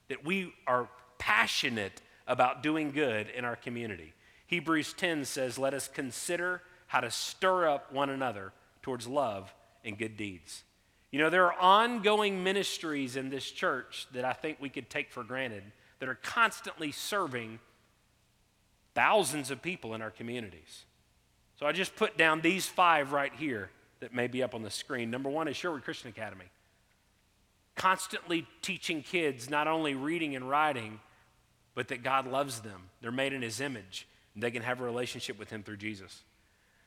That 0.10 0.26
we 0.26 0.54
are 0.68 0.90
passionate 1.20 2.02
about 2.28 2.64
doing 2.64 2.92
good 2.92 3.30
in 3.30 3.46
our 3.46 3.56
community. 3.56 4.14
Hebrews 4.48 4.94
10 4.94 5.24
says, 5.24 5.58
Let 5.58 5.74
us 5.74 5.88
consider 5.88 6.62
how 6.94 7.00
to 7.00 7.10
stir 7.10 7.68
up 7.68 7.92
one 7.92 8.12
another 8.12 8.54
towards 8.84 9.08
love 9.08 9.52
and 9.84 9.98
good 9.98 10.16
deeds. 10.16 10.64
You 11.10 11.18
know, 11.18 11.32
there 11.32 11.52
are 11.52 11.60
ongoing 11.60 12.44
ministries 12.44 13.16
in 13.16 13.32
this 13.32 13.50
church 13.50 14.06
that 14.14 14.24
I 14.24 14.34
think 14.34 14.60
we 14.62 14.70
could 14.70 14.92
take 14.92 15.10
for 15.10 15.24
granted 15.24 15.64
that 15.98 16.08
are 16.08 16.20
constantly 16.22 16.92
serving 16.92 17.58
thousands 18.94 19.50
of 19.50 19.60
people 19.60 19.96
in 19.96 20.04
our 20.04 20.12
communities. 20.12 20.86
So 21.60 21.66
I 21.66 21.72
just 21.72 21.96
put 21.96 22.16
down 22.16 22.42
these 22.42 22.68
five 22.68 23.12
right 23.12 23.34
here 23.34 23.72
that 24.00 24.14
may 24.14 24.28
be 24.28 24.44
up 24.44 24.54
on 24.54 24.62
the 24.62 24.70
screen. 24.70 25.10
Number 25.10 25.32
one 25.32 25.48
is 25.48 25.58
Sherwood 25.58 25.84
Christian 25.84 26.10
Academy. 26.10 26.46
Constantly 27.76 28.46
teaching 28.62 29.02
kids 29.02 29.50
not 29.50 29.68
only 29.68 29.96
reading 29.96 30.36
and 30.36 30.48
writing, 30.48 31.00
but 31.74 31.88
that 31.88 32.04
God 32.04 32.28
loves 32.28 32.60
them. 32.60 32.84
They're 33.02 33.12
made 33.12 33.34
in 33.34 33.42
His 33.42 33.60
image, 33.62 34.08
and 34.36 34.44
they 34.44 34.52
can 34.52 34.62
have 34.62 34.80
a 34.80 34.84
relationship 34.84 35.40
with 35.40 35.50
Him 35.50 35.64
through 35.64 35.78
Jesus. 35.78 36.22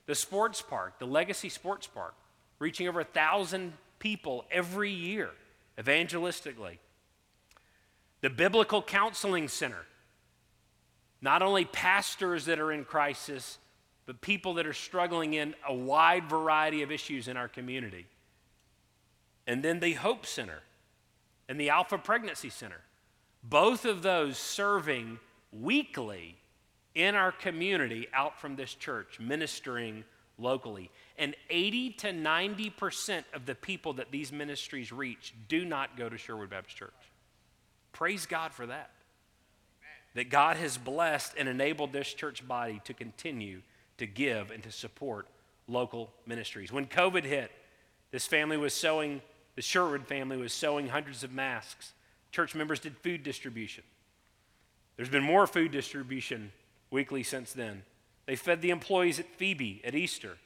The 0.07 0.15
sports 0.15 0.63
park, 0.63 0.99
the 0.99 1.07
Legacy 1.07 1.49
Sports 1.49 1.87
Park, 1.87 2.15
reaching 2.59 2.89
over 2.89 3.01
a 3.01 3.05
thousand 3.05 3.73
people 3.99 4.45
every 4.51 4.91
year 4.91 5.31
evangelistically. 5.79 6.79
The 8.21 8.31
Biblical 8.31 8.83
Counseling 8.83 9.49
Center, 9.49 9.85
not 11.21 11.43
only 11.43 11.65
pastors 11.65 12.47
that 12.47 12.59
are 12.59 12.73
in 12.73 12.85
crisis, 12.85 13.59
but 14.07 14.21
people 14.21 14.55
that 14.55 14.67
are 14.67 14.73
struggling 14.73 15.35
in 15.35 15.55
a 15.69 15.75
wide 15.75 16.29
variety 16.29 16.83
of 16.83 16.93
issues 16.93 17.29
in 17.29 17.37
our 17.37 17.49
community. 17.49 18.07
And 19.47 19.63
then 19.63 19.81
the 19.81 19.95
Hope 19.95 20.25
Center 20.25 20.61
and 21.49 21.61
the 21.61 21.71
Alpha 21.71 21.99
Pregnancy 21.99 22.51
Center, 22.51 22.81
both 23.43 23.85
of 23.85 24.03
those 24.03 24.39
serving 24.39 25.19
weekly 25.53 26.37
in 26.97 27.15
our 27.15 27.31
community 27.31 28.09
out 28.15 28.41
from 28.41 28.57
this 28.57 28.75
church, 28.75 29.21
ministering 29.21 30.03
locally. 30.39 30.91
And 31.19 31.37
80 31.51 31.91
to 31.91 32.07
90% 32.09 33.25
of 33.35 33.47
the 33.47 33.55
people 33.55 33.93
that 33.95 34.11
these 34.11 34.33
ministries 34.33 34.91
reach 34.91 35.35
do 35.47 35.65
not 35.65 35.97
go 35.97 36.09
to 36.09 36.17
Sherwood 36.17 36.51
Baptist 36.51 36.77
Church. 36.77 36.91
Praise 37.93 38.27
God 38.27 38.53
for 38.53 38.67
that. 38.67 38.91
That 40.15 40.31
God 40.31 40.57
has 40.57 40.79
blessed 40.79 41.35
and 41.39 41.49
enabled 41.49 41.93
this 41.93 42.13
church 42.13 42.47
body 42.49 42.81
to 42.85 42.95
continue 42.95 43.61
to 43.99 44.07
give 44.07 44.51
and 44.51 44.63
to 44.63 44.73
support 44.73 45.29
local 45.69 46.11
ministries. 46.27 46.73
When 46.73 46.87
COVID 46.87 47.25
hit, 47.25 47.51
this 48.11 48.27
family 48.27 48.57
was 48.57 48.73
sewing, 48.73 49.21
the 49.55 49.63
Sherwood 49.63 50.07
family 50.07 50.39
was 50.39 50.55
sewing 50.55 50.89
hundreds 50.89 51.23
of 51.23 51.33
masks. 51.33 51.93
Church 52.33 52.55
members 52.55 52.81
did 52.81 52.97
food 52.99 53.23
distribution. 53.23 53.85
There's 54.97 55.11
been 55.11 55.23
more 55.23 55.47
food 55.47 55.73
distribution 55.73 56.53
weekly 56.91 57.23
since 57.23 57.53
then. 57.53 57.83
They 58.27 58.37
fed 58.37 58.61
the 58.61 58.71
employees 58.71 59.19
at 59.19 59.27
Phoebe 59.27 59.81
at 59.85 59.95
Easter. 59.95 60.39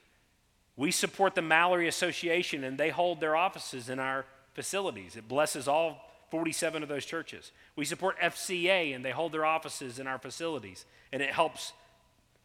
We 0.76 0.90
support 0.90 1.34
the 1.34 1.42
Mallary 1.42 1.88
Association, 1.88 2.64
and 2.64 2.78
they 2.78 2.90
hold 2.90 3.20
their 3.20 3.36
offices 3.36 3.88
in 3.88 3.98
our 3.98 4.24
facilities. 4.54 5.16
It 5.16 5.28
blesses 5.28 5.68
all 5.68 6.10
47 6.30 6.82
of 6.82 6.88
those 6.88 7.04
churches. 7.04 7.52
We 7.76 7.84
support 7.84 8.18
FCA, 8.18 8.94
and 8.94 9.04
they 9.04 9.10
hold 9.10 9.32
their 9.32 9.44
offices 9.44 9.98
in 9.98 10.06
our 10.06 10.18
facilities, 10.18 10.84
and 11.12 11.22
it 11.22 11.30
helps 11.30 11.72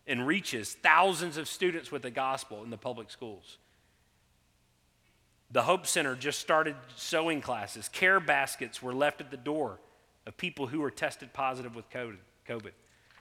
and 0.08 0.27
reaches 0.27 0.73
thousands 0.73 1.38
of 1.38 1.47
students 1.47 1.91
with 1.91 2.03
the 2.03 2.12
gospel 2.12 2.63
in 2.63 2.69
the 2.69 2.77
public 2.77 3.10
schools. 3.10 3.58
The 5.51 5.63
Hope 5.63 5.88
Center 5.88 6.15
just 6.15 6.39
started 6.39 6.75
sewing 6.95 7.41
classes. 7.41 7.88
Care 7.89 8.19
baskets 8.19 8.81
were 8.81 8.93
left 8.93 9.21
at 9.21 9.31
the 9.31 9.38
door 9.38 9.79
of 10.25 10.38
people 10.38 10.67
who 10.67 10.79
were 10.79 10.91
tested 10.91 11.34
positive 11.34 11.75
with 11.75 11.89
COVID. 11.89 12.71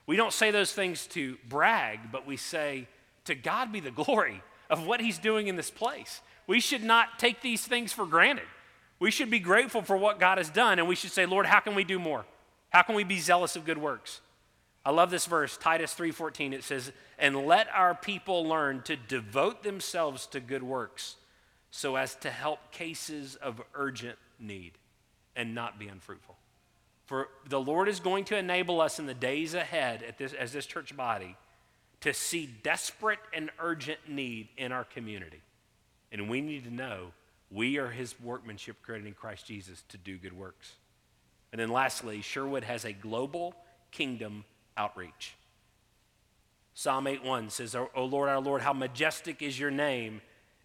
We 0.06 0.16
don't 0.16 0.32
say 0.32 0.50
those 0.50 0.72
things 0.72 1.06
to 1.08 1.38
brag, 1.48 2.12
but 2.12 2.26
we 2.26 2.36
say, 2.36 2.88
to 3.24 3.34
God 3.34 3.72
be 3.72 3.80
the 3.80 3.90
glory 3.90 4.42
of 4.68 4.86
what 4.86 5.00
He's 5.00 5.18
doing 5.18 5.48
in 5.48 5.56
this 5.56 5.70
place. 5.70 6.20
We 6.46 6.60
should 6.60 6.84
not 6.84 7.18
take 7.18 7.40
these 7.40 7.64
things 7.66 7.92
for 7.92 8.06
granted. 8.06 8.46
We 8.98 9.10
should 9.10 9.30
be 9.30 9.38
grateful 9.38 9.82
for 9.82 9.96
what 9.96 10.20
God 10.20 10.38
has 10.38 10.50
done, 10.50 10.78
and 10.78 10.86
we 10.86 10.94
should 10.94 11.10
say, 11.10 11.26
Lord, 11.26 11.46
how 11.46 11.60
can 11.60 11.74
we 11.74 11.84
do 11.84 11.98
more? 11.98 12.24
How 12.70 12.82
can 12.82 12.94
we 12.94 13.04
be 13.04 13.18
zealous 13.18 13.56
of 13.56 13.64
good 13.64 13.78
works? 13.78 14.20
I 14.84 14.90
love 14.90 15.10
this 15.10 15.24
verse, 15.24 15.56
Titus 15.56 15.94
3:14. 15.94 16.52
It 16.52 16.62
says, 16.62 16.92
"And 17.18 17.46
let 17.46 17.68
our 17.70 17.94
people 17.94 18.44
learn 18.44 18.82
to 18.82 18.96
devote 18.96 19.62
themselves 19.62 20.26
to 20.28 20.40
good 20.40 20.62
works, 20.62 21.16
so 21.70 21.96
as 21.96 22.14
to 22.16 22.30
help 22.30 22.70
cases 22.70 23.36
of 23.36 23.62
urgent 23.72 24.18
need 24.38 24.76
and 25.34 25.54
not 25.54 25.78
be 25.78 25.88
unfruitful." 25.88 26.36
For 27.06 27.28
the 27.46 27.60
Lord 27.60 27.88
is 27.88 28.00
going 28.00 28.24
to 28.26 28.36
enable 28.36 28.80
us 28.80 28.98
in 28.98 29.06
the 29.06 29.14
days 29.14 29.54
ahead 29.54 30.14
this, 30.18 30.32
as 30.32 30.52
this 30.52 30.66
church 30.66 30.96
body 30.96 31.36
to 32.00 32.14
see 32.14 32.46
desperate 32.46 33.18
and 33.32 33.50
urgent 33.58 34.08
need 34.08 34.48
in 34.56 34.72
our 34.72 34.84
community. 34.84 35.42
And 36.12 36.28
we 36.28 36.40
need 36.40 36.64
to 36.64 36.70
know 36.70 37.12
we 37.50 37.78
are 37.78 37.90
his 37.90 38.18
workmanship 38.20 38.82
created 38.82 39.06
in 39.06 39.14
Christ 39.14 39.46
Jesus 39.46 39.82
to 39.88 39.98
do 39.98 40.16
good 40.16 40.32
works. 40.32 40.74
And 41.52 41.60
then 41.60 41.70
lastly, 41.70 42.20
Sherwood 42.20 42.64
has 42.64 42.84
a 42.84 42.92
global 42.92 43.54
kingdom 43.90 44.44
outreach. 44.76 45.34
Psalm 46.74 47.06
8:1 47.06 47.50
says, 47.50 47.76
"O 47.76 48.04
Lord, 48.04 48.28
our 48.28 48.40
Lord, 48.40 48.62
how 48.62 48.72
majestic 48.72 49.40
is 49.40 49.58
your 49.58 49.70
name 49.70 50.20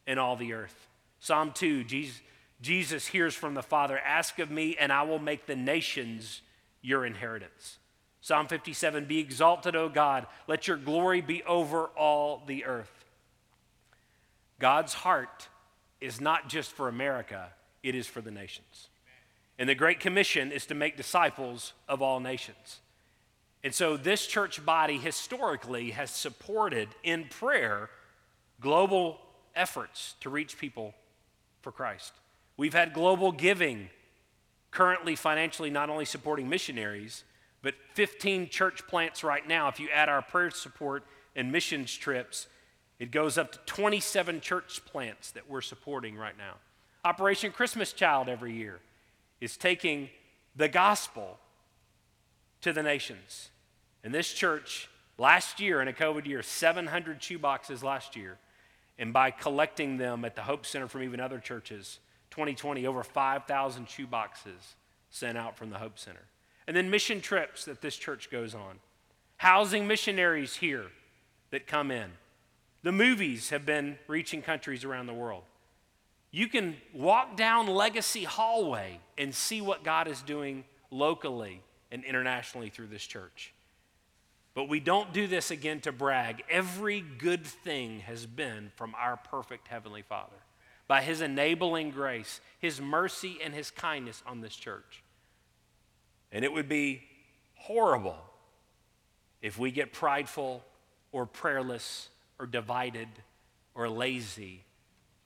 in 0.07 0.17
all 0.17 0.35
the 0.35 0.53
earth." 0.53 0.87
Psalm 1.19 1.53
2, 1.53 1.83
Jesus, 1.83 2.21
Jesus 2.61 3.07
hears 3.07 3.35
from 3.35 3.53
the 3.53 3.63
Father, 3.63 3.97
Ask 3.97 4.39
of 4.39 4.51
me, 4.51 4.75
and 4.79 4.91
I 4.91 5.03
will 5.03 5.19
make 5.19 5.45
the 5.45 5.55
nations 5.55 6.41
your 6.81 7.05
inheritance. 7.05 7.77
Psalm 8.21 8.47
57 8.47 9.05
Be 9.05 9.19
exalted, 9.19 9.75
O 9.75 9.89
God, 9.89 10.27
let 10.47 10.67
your 10.67 10.77
glory 10.77 11.21
be 11.21 11.43
over 11.43 11.85
all 11.97 12.43
the 12.45 12.65
earth. 12.65 12.91
God's 14.59 14.93
heart 14.93 15.47
is 16.01 16.19
not 16.19 16.49
just 16.49 16.71
for 16.71 16.87
America, 16.87 17.49
it 17.81 17.95
is 17.95 18.07
for 18.07 18.21
the 18.21 18.31
nations. 18.31 18.89
And 19.57 19.67
the 19.67 19.75
Great 19.75 19.99
Commission 19.99 20.51
is 20.51 20.65
to 20.67 20.75
make 20.75 20.95
disciples 20.95 21.73
of 21.87 22.01
all 22.01 22.19
nations. 22.19 22.79
And 23.63 23.73
so, 23.73 23.97
this 23.97 24.25
church 24.25 24.65
body 24.65 24.97
historically 24.97 25.91
has 25.91 26.11
supported 26.11 26.87
in 27.03 27.25
prayer 27.25 27.89
global 28.61 29.19
efforts 29.55 30.15
to 30.21 30.29
reach 30.29 30.57
people 30.57 30.93
for 31.61 31.71
Christ. 31.73 32.13
We've 32.59 32.73
had 32.73 32.91
global 32.91 33.31
giving, 33.31 33.89
currently 34.69 35.15
financially 35.15 35.69
not 35.69 35.89
only 35.89 36.03
supporting 36.03 36.49
missionaries, 36.49 37.23
but 37.61 37.73
15 37.93 38.49
church 38.49 38.85
plants 38.85 39.23
right 39.23 39.47
now. 39.47 39.69
If 39.69 39.79
you 39.79 39.87
add 39.89 40.09
our 40.09 40.21
prayer 40.21 40.49
support 40.49 41.05
and 41.37 41.53
missions 41.53 41.95
trips, 41.95 42.47
it 42.99 43.11
goes 43.11 43.37
up 43.37 43.53
to 43.53 43.59
27 43.59 44.41
church 44.41 44.83
plants 44.83 45.31
that 45.31 45.49
we're 45.49 45.61
supporting 45.61 46.17
right 46.17 46.37
now. 46.37 46.55
Operation 47.05 47.53
Christmas 47.53 47.93
Child 47.93 48.27
every 48.27 48.51
year 48.51 48.81
is 49.39 49.55
taking 49.55 50.09
the 50.53 50.67
gospel 50.67 51.37
to 52.59 52.73
the 52.73 52.83
nations. 52.83 53.51
And 54.03 54.13
this 54.13 54.33
church, 54.33 54.89
last 55.17 55.61
year 55.61 55.81
in 55.81 55.87
a 55.87 55.93
COVID 55.93 56.25
year, 56.25 56.43
700 56.43 57.23
shoe 57.23 57.39
boxes 57.39 57.85
last 57.85 58.17
year. 58.17 58.37
And 58.97 59.13
by 59.13 59.31
collecting 59.31 59.95
them 59.95 60.25
at 60.25 60.35
the 60.35 60.41
Hope 60.41 60.65
Center 60.65 60.89
from 60.89 61.03
even 61.03 61.21
other 61.21 61.39
churches, 61.39 61.99
2020, 62.31 62.85
over 62.85 63.03
5,000 63.03 63.89
shoe 63.89 64.07
boxes 64.07 64.75
sent 65.09 65.37
out 65.37 65.57
from 65.57 65.69
the 65.69 65.77
Hope 65.77 65.97
Center. 65.97 66.25
And 66.67 66.75
then 66.75 66.89
mission 66.89 67.21
trips 67.21 67.65
that 67.65 67.81
this 67.81 67.95
church 67.95 68.29
goes 68.29 68.53
on, 68.53 68.79
housing 69.37 69.87
missionaries 69.87 70.55
here 70.55 70.85
that 71.51 71.67
come 71.67 71.91
in. 71.91 72.11
The 72.83 72.91
movies 72.91 73.49
have 73.49 73.65
been 73.65 73.97
reaching 74.07 74.41
countries 74.41 74.83
around 74.83 75.07
the 75.07 75.13
world. 75.13 75.43
You 76.31 76.47
can 76.47 76.77
walk 76.93 77.35
down 77.35 77.67
Legacy 77.67 78.23
Hallway 78.23 78.99
and 79.17 79.33
see 79.33 79.61
what 79.61 79.83
God 79.83 80.07
is 80.07 80.21
doing 80.21 80.63
locally 80.91 81.61
and 81.91 82.03
internationally 82.03 82.69
through 82.69 82.87
this 82.87 83.03
church. 83.03 83.53
But 84.53 84.69
we 84.69 84.79
don't 84.79 85.11
do 85.11 85.25
this 85.25 85.51
again 85.51 85.79
to 85.81 85.91
brag. 85.91 86.43
Every 86.49 87.01
good 87.01 87.45
thing 87.45 88.01
has 88.01 88.25
been 88.25 88.71
from 88.75 88.93
our 88.95 89.17
perfect 89.17 89.67
Heavenly 89.67 90.03
Father 90.03 90.35
by 90.89 91.01
His 91.01 91.21
enabling 91.21 91.91
grace, 91.91 92.41
His 92.59 92.81
mercy, 92.81 93.37
and 93.41 93.53
His 93.53 93.71
kindness 93.71 94.21
on 94.25 94.41
this 94.41 94.57
church. 94.57 95.01
And 96.33 96.43
it 96.43 96.51
would 96.51 96.67
be 96.67 97.01
horrible 97.55 98.17
if 99.41 99.57
we 99.57 99.71
get 99.71 99.93
prideful 99.93 100.65
or 101.13 101.25
prayerless 101.25 102.09
or 102.37 102.45
divided 102.45 103.07
or 103.73 103.87
lazy 103.87 104.65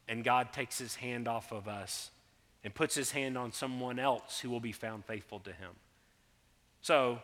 and 0.08 0.24
God 0.24 0.54
takes 0.54 0.78
His 0.78 0.96
hand 0.96 1.28
off 1.28 1.52
of 1.52 1.68
us 1.68 2.12
and 2.64 2.74
puts 2.74 2.96
his 2.96 3.12
hand 3.12 3.38
on 3.38 3.52
someone 3.52 4.00
else 4.00 4.40
who 4.40 4.50
will 4.50 4.60
be 4.60 4.72
found 4.72 5.06
faithful 5.06 5.40
to 5.40 5.52
him. 5.52 5.72
So 6.82 7.20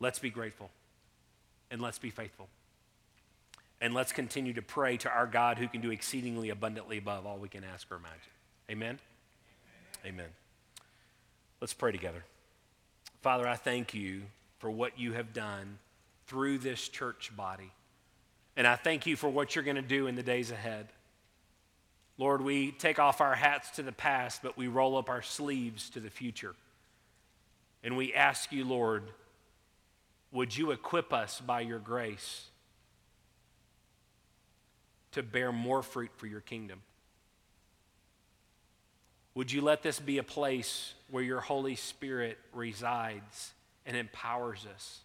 let's 0.00 0.18
be 0.18 0.30
grateful 0.30 0.70
and 1.70 1.80
let's 1.80 1.98
be 1.98 2.10
faithful. 2.10 2.48
And 3.84 3.92
let's 3.92 4.12
continue 4.12 4.54
to 4.54 4.62
pray 4.62 4.96
to 4.96 5.10
our 5.10 5.26
God 5.26 5.58
who 5.58 5.68
can 5.68 5.82
do 5.82 5.90
exceedingly 5.90 6.48
abundantly 6.48 6.96
above 6.96 7.26
all 7.26 7.36
we 7.36 7.50
can 7.50 7.64
ask 7.64 7.92
or 7.92 7.96
imagine. 7.96 8.18
Amen? 8.70 8.98
Amen. 10.06 10.30
Let's 11.60 11.74
pray 11.74 11.92
together. 11.92 12.24
Father, 13.20 13.46
I 13.46 13.56
thank 13.56 13.92
you 13.92 14.22
for 14.58 14.70
what 14.70 14.98
you 14.98 15.12
have 15.12 15.34
done 15.34 15.78
through 16.26 16.58
this 16.58 16.88
church 16.88 17.30
body. 17.36 17.70
And 18.56 18.66
I 18.66 18.76
thank 18.76 19.04
you 19.04 19.16
for 19.16 19.28
what 19.28 19.54
you're 19.54 19.64
going 19.64 19.76
to 19.76 19.82
do 19.82 20.06
in 20.06 20.14
the 20.14 20.22
days 20.22 20.50
ahead. 20.50 20.88
Lord, 22.16 22.40
we 22.40 22.72
take 22.72 22.98
off 22.98 23.20
our 23.20 23.34
hats 23.34 23.72
to 23.72 23.82
the 23.82 23.92
past, 23.92 24.42
but 24.42 24.56
we 24.56 24.66
roll 24.66 24.96
up 24.96 25.10
our 25.10 25.20
sleeves 25.20 25.90
to 25.90 26.00
the 26.00 26.08
future. 26.08 26.54
And 27.82 27.98
we 27.98 28.14
ask 28.14 28.50
you, 28.50 28.64
Lord, 28.64 29.02
would 30.32 30.56
you 30.56 30.70
equip 30.70 31.12
us 31.12 31.38
by 31.38 31.60
your 31.60 31.80
grace 31.80 32.46
to 35.14 35.22
bear 35.22 35.52
more 35.52 35.82
fruit 35.82 36.10
for 36.16 36.26
your 36.26 36.40
kingdom? 36.40 36.82
Would 39.34 39.50
you 39.50 39.62
let 39.62 39.82
this 39.82 39.98
be 39.98 40.18
a 40.18 40.22
place 40.22 40.94
where 41.10 41.22
your 41.22 41.40
Holy 41.40 41.74
Spirit 41.74 42.38
resides 42.52 43.52
and 43.84 43.96
empowers 43.96 44.66
us? 44.72 45.00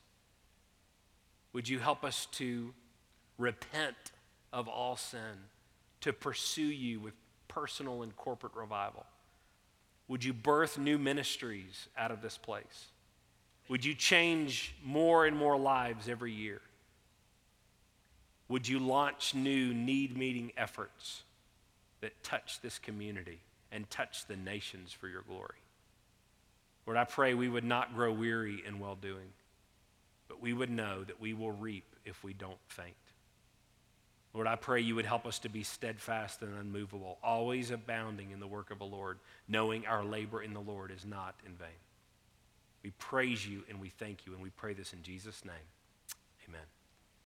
Would 1.53 1.67
you 1.67 1.79
help 1.79 2.03
us 2.03 2.27
to 2.33 2.73
repent 3.37 3.95
of 4.53 4.67
all 4.67 4.95
sin, 4.95 5.47
to 6.01 6.13
pursue 6.13 6.61
you 6.61 6.99
with 6.99 7.13
personal 7.47 8.03
and 8.03 8.15
corporate 8.15 8.53
revival? 8.55 9.05
Would 10.07 10.23
you 10.23 10.33
birth 10.33 10.77
new 10.77 10.97
ministries 10.97 11.87
out 11.97 12.11
of 12.11 12.21
this 12.21 12.37
place? 12.37 12.87
Would 13.67 13.85
you 13.85 13.93
change 13.93 14.75
more 14.83 15.25
and 15.25 15.37
more 15.37 15.57
lives 15.57 16.09
every 16.09 16.33
year? 16.33 16.61
Would 18.49 18.67
you 18.67 18.79
launch 18.79 19.35
new 19.35 19.73
need 19.73 20.17
meeting 20.17 20.51
efforts 20.57 21.21
that 22.01 22.23
touch 22.23 22.59
this 22.61 22.79
community 22.79 23.39
and 23.71 23.89
touch 23.89 24.25
the 24.25 24.35
nations 24.35 24.91
for 24.91 25.07
your 25.07 25.21
glory? 25.21 25.61
Lord, 26.85 26.97
I 26.97 27.03
pray 27.03 27.35
we 27.35 27.49
would 27.49 27.63
not 27.63 27.93
grow 27.93 28.11
weary 28.11 28.63
in 28.65 28.79
well 28.79 28.95
doing, 28.95 29.29
but 30.27 30.41
we 30.41 30.53
would 30.53 30.71
know 30.71 31.03
that 31.03 31.21
we 31.21 31.33
will 31.33 31.51
reap 31.51 31.95
if 32.03 32.23
we 32.23 32.33
don't 32.33 32.57
faint. 32.67 32.95
Lord, 34.33 34.47
I 34.47 34.55
pray 34.55 34.81
you 34.81 34.95
would 34.95 35.05
help 35.05 35.25
us 35.25 35.39
to 35.39 35.49
be 35.49 35.63
steadfast 35.63 36.41
and 36.41 36.55
unmovable, 36.57 37.17
always 37.23 37.71
abounding 37.71 38.31
in 38.31 38.39
the 38.39 38.47
work 38.47 38.71
of 38.71 38.79
the 38.79 38.85
Lord, 38.85 39.19
knowing 39.47 39.85
our 39.85 40.03
labor 40.03 40.41
in 40.41 40.53
the 40.53 40.59
Lord 40.59 40.91
is 40.91 41.05
not 41.05 41.35
in 41.45 41.53
vain. 41.53 41.67
We 42.83 42.91
praise 42.91 43.45
you 43.45 43.63
and 43.69 43.79
we 43.79 43.89
thank 43.89 44.25
you, 44.25 44.33
and 44.33 44.41
we 44.41 44.49
pray 44.49 44.73
this 44.73 44.93
in 44.93 45.03
Jesus' 45.03 45.43
name. 45.45 45.55
Amen. 46.47 46.78